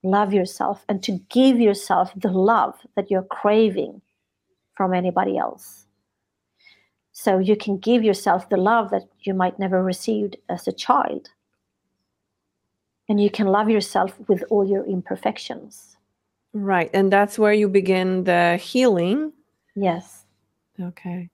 love 0.02 0.32
yourself 0.32 0.84
and 0.88 1.02
to 1.02 1.20
give 1.28 1.60
yourself 1.60 2.12
the 2.16 2.30
love 2.30 2.74
that 2.96 3.10
you're 3.10 3.22
craving 3.24 4.00
from 4.74 4.94
anybody 4.94 5.36
else. 5.36 5.86
So 7.12 7.38
you 7.38 7.56
can 7.56 7.76
give 7.76 8.02
yourself 8.02 8.48
the 8.48 8.56
love 8.56 8.90
that 8.90 9.08
you 9.20 9.34
might 9.34 9.58
never 9.58 9.82
received 9.82 10.36
as 10.48 10.66
a 10.66 10.72
child. 10.72 11.28
And 13.08 13.20
you 13.20 13.28
can 13.28 13.48
love 13.48 13.68
yourself 13.68 14.18
with 14.28 14.44
all 14.48 14.66
your 14.66 14.86
imperfections. 14.86 15.96
Right. 16.52 16.88
And 16.94 17.12
that's 17.12 17.38
where 17.38 17.52
you 17.52 17.68
begin 17.68 18.24
the 18.24 18.56
healing. 18.56 19.32
Yes. 19.76 20.24
Okay. 20.80 21.28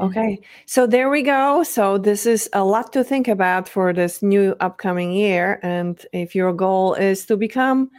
Okay, 0.00 0.40
so 0.64 0.86
there 0.86 1.10
we 1.10 1.22
go. 1.22 1.64
So 1.64 1.98
this 1.98 2.24
is 2.24 2.48
a 2.52 2.62
lot 2.62 2.92
to 2.92 3.02
think 3.02 3.26
about 3.26 3.68
for 3.68 3.92
this 3.92 4.22
new 4.22 4.54
upcoming 4.60 5.12
year. 5.12 5.58
And 5.62 6.00
if 6.12 6.36
your 6.36 6.52
goal 6.52 6.94
is 6.94 7.26
to 7.26 7.36
become 7.36 7.90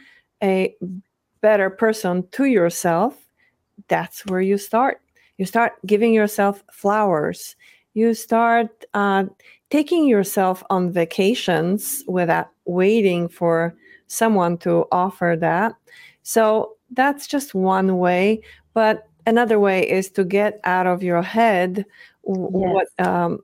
a 0.42 0.74
better 1.42 1.68
person 1.68 2.26
to 2.32 2.46
yourself, 2.46 3.16
that's 3.88 4.24
where 4.26 4.40
you 4.40 4.56
start. 4.56 5.02
You 5.36 5.44
start 5.44 5.74
giving 5.84 6.14
yourself 6.14 6.64
flowers. 6.72 7.54
You 7.92 8.14
start 8.14 8.84
uh, 8.94 9.24
taking 9.68 10.06
yourself 10.06 10.62
on 10.70 10.92
vacations 10.92 12.02
without 12.08 12.48
waiting 12.64 13.28
for 13.28 13.74
someone 14.06 14.56
to 14.58 14.86
offer 14.90 15.36
that. 15.38 15.74
So 16.22 16.76
that's 16.92 17.26
just 17.26 17.54
one 17.54 17.98
way. 17.98 18.40
But 18.72 19.06
another 19.30 19.58
way 19.58 19.88
is 19.88 20.10
to 20.10 20.24
get 20.24 20.60
out 20.64 20.86
of 20.86 21.02
your 21.02 21.22
head 21.22 21.86
Yes. 22.24 22.86
what 22.96 23.06
um, 23.06 23.38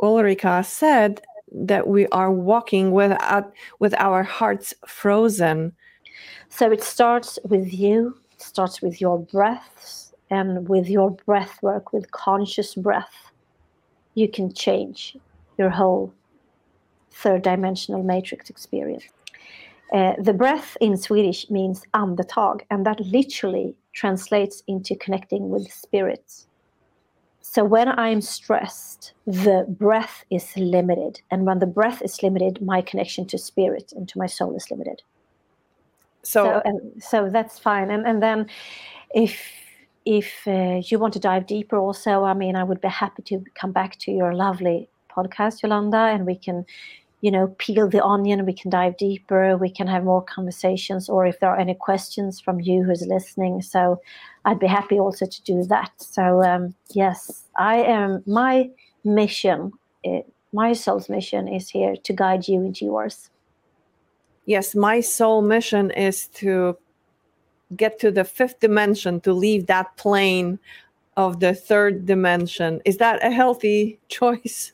Ulrika 0.00 0.62
said 0.64 1.22
that 1.52 1.86
we 1.86 2.06
are 2.08 2.30
walking 2.30 2.92
without 2.92 3.52
with 3.78 3.94
our 3.94 4.22
hearts 4.22 4.74
frozen. 4.86 5.72
So 6.48 6.70
it 6.70 6.82
starts 6.82 7.38
with 7.44 7.72
you, 7.72 8.16
it 8.32 8.42
starts 8.42 8.82
with 8.82 9.00
your 9.00 9.18
breaths, 9.18 10.12
and 10.30 10.68
with 10.68 10.88
your 10.88 11.10
breath 11.10 11.58
work, 11.62 11.92
with 11.92 12.10
conscious 12.10 12.74
breath, 12.74 13.16
you 14.14 14.28
can 14.28 14.52
change 14.52 15.16
your 15.58 15.70
whole 15.70 16.12
third 17.10 17.42
dimensional 17.42 18.02
matrix 18.02 18.50
experience. 18.50 19.04
Uh, 19.92 20.14
the 20.18 20.32
breath 20.32 20.76
in 20.80 20.96
Swedish 20.96 21.50
means 21.50 21.82
andetag, 21.94 22.62
and 22.70 22.84
that 22.86 23.00
literally 23.00 23.74
translates 23.94 24.62
into 24.66 24.94
connecting 24.96 25.50
with 25.50 25.72
spirit. 25.72 26.46
So 27.40 27.64
when 27.64 27.88
I'm 27.88 28.20
stressed, 28.20 29.12
the 29.26 29.64
breath 29.68 30.24
is 30.30 30.56
limited. 30.56 31.20
And 31.30 31.46
when 31.46 31.60
the 31.60 31.66
breath 31.66 32.02
is 32.02 32.22
limited, 32.22 32.60
my 32.60 32.82
connection 32.82 33.26
to 33.26 33.38
spirit 33.38 33.92
and 33.96 34.08
to 34.08 34.18
my 34.18 34.26
soul 34.26 34.56
is 34.56 34.70
limited 34.70 35.02
So, 36.24 36.44
so 36.44 36.62
and 36.64 37.02
so 37.02 37.30
that's 37.30 37.58
fine 37.58 37.90
and 37.90 38.06
and 38.06 38.22
then 38.22 38.46
if 39.14 39.38
if 40.04 40.46
uh, 40.46 40.80
you 40.84 40.98
want 40.98 41.12
to 41.14 41.20
dive 41.20 41.46
deeper 41.46 41.78
also 41.78 42.24
i 42.24 42.34
mean 42.34 42.56
i 42.56 42.64
would 42.64 42.80
be 42.80 42.88
happy 42.88 43.22
to 43.22 43.44
come 43.54 43.72
back 43.72 43.98
to 44.00 44.10
your 44.10 44.34
lovely 44.34 44.88
podcast 45.14 45.62
yolanda 45.62 45.96
and 45.96 46.26
we 46.26 46.36
can 46.36 46.64
you 47.24 47.30
know 47.30 47.46
peel 47.58 47.88
the 47.88 48.04
onion 48.04 48.44
we 48.44 48.52
can 48.60 48.70
dive 48.70 48.96
deeper 48.96 49.56
we 49.56 49.70
can 49.78 49.86
have 49.86 50.04
more 50.04 50.22
conversations 50.36 51.08
or 51.08 51.26
if 51.26 51.40
there 51.40 51.50
are 51.50 51.58
any 51.58 51.74
questions 51.74 52.40
from 52.40 52.60
you 52.60 52.82
who's 52.84 53.06
listening 53.06 53.62
so 53.62 54.00
i'd 54.44 54.58
be 54.58 54.66
happy 54.66 54.98
also 54.98 55.24
to 55.26 55.42
do 55.42 55.62
that 55.64 55.92
so 55.96 56.42
um, 56.42 56.74
yes 56.90 57.44
i 57.58 57.76
am 57.76 58.22
my 58.26 58.68
mission 59.04 59.72
uh, 60.06 60.20
my 60.52 60.72
soul's 60.72 61.08
mission 61.08 61.48
is 61.48 61.70
here 61.70 61.94
to 61.96 62.12
guide 62.12 62.46
you 62.46 62.62
into 62.62 62.84
yours 62.84 63.30
yes, 64.46 64.74
my 64.74 65.00
soul 65.00 65.42
mission 65.42 65.90
is 65.90 66.26
to 66.28 66.76
get 67.76 67.98
to 68.00 68.10
the 68.10 68.24
fifth 68.24 68.60
dimension, 68.60 69.20
to 69.20 69.32
leave 69.32 69.66
that 69.66 69.96
plane 69.96 70.58
of 71.16 71.40
the 71.40 71.54
third 71.54 72.06
dimension. 72.06 72.80
Is 72.84 72.98
that 72.98 73.24
a 73.24 73.30
healthy 73.30 73.98
choice? 74.08 74.72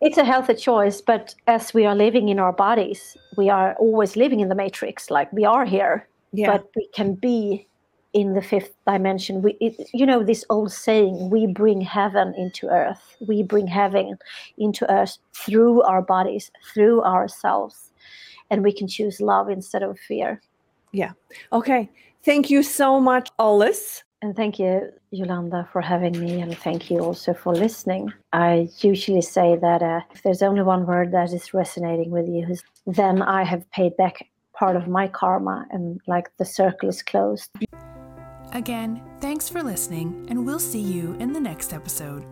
It's 0.00 0.18
a 0.18 0.24
healthy 0.24 0.54
choice, 0.54 1.00
but 1.00 1.34
as 1.46 1.72
we 1.72 1.86
are 1.86 1.94
living 1.94 2.28
in 2.28 2.38
our 2.38 2.52
bodies, 2.52 3.16
we 3.36 3.48
are 3.50 3.74
always 3.74 4.16
living 4.16 4.40
in 4.40 4.48
the 4.48 4.54
matrix. 4.54 5.10
Like 5.10 5.32
we 5.32 5.44
are 5.44 5.64
here, 5.64 6.08
yeah. 6.32 6.52
but 6.52 6.66
we 6.76 6.88
can 6.94 7.14
be 7.14 7.66
in 8.12 8.32
the 8.32 8.42
fifth 8.42 8.74
dimension. 8.86 9.42
We, 9.42 9.56
it, 9.60 9.88
you 9.92 10.06
know, 10.06 10.22
this 10.22 10.44
old 10.50 10.72
saying: 10.72 11.30
"We 11.30 11.46
bring 11.46 11.80
heaven 11.80 12.34
into 12.36 12.68
earth. 12.68 13.16
We 13.26 13.42
bring 13.42 13.66
heaven 13.66 14.18
into 14.58 14.90
earth 14.90 15.18
through 15.34 15.82
our 15.82 16.02
bodies, 16.02 16.50
through 16.72 17.02
ourselves, 17.02 17.92
and 18.50 18.62
we 18.64 18.72
can 18.72 18.88
choose 18.88 19.20
love 19.20 19.50
instead 19.50 19.82
of 19.82 19.98
fear." 19.98 20.40
Yeah. 20.92 21.12
Okay. 21.52 21.90
Thank 22.24 22.50
you 22.50 22.62
so 22.62 23.00
much, 23.00 23.30
Alice. 23.38 24.02
And 24.22 24.34
thank 24.34 24.58
you, 24.58 24.92
Yolanda, 25.10 25.68
for 25.72 25.82
having 25.82 26.18
me, 26.18 26.40
and 26.40 26.56
thank 26.56 26.90
you 26.90 27.00
also 27.00 27.34
for 27.34 27.54
listening. 27.54 28.12
I 28.32 28.68
usually 28.80 29.20
say 29.20 29.56
that 29.56 29.82
uh, 29.82 30.00
if 30.14 30.22
there's 30.22 30.42
only 30.42 30.62
one 30.62 30.86
word 30.86 31.12
that 31.12 31.32
is 31.32 31.52
resonating 31.52 32.10
with 32.10 32.26
you, 32.26 32.56
then 32.86 33.20
I 33.20 33.44
have 33.44 33.70
paid 33.72 33.96
back 33.96 34.26
part 34.54 34.74
of 34.74 34.88
my 34.88 35.06
karma, 35.06 35.66
and 35.70 36.00
like 36.06 36.30
the 36.38 36.46
circle 36.46 36.88
is 36.88 37.02
closed. 37.02 37.50
Again, 38.52 39.02
thanks 39.20 39.50
for 39.50 39.62
listening, 39.62 40.26
and 40.30 40.46
we'll 40.46 40.58
see 40.58 40.80
you 40.80 41.14
in 41.20 41.32
the 41.32 41.40
next 41.40 41.74
episode. 41.74 42.24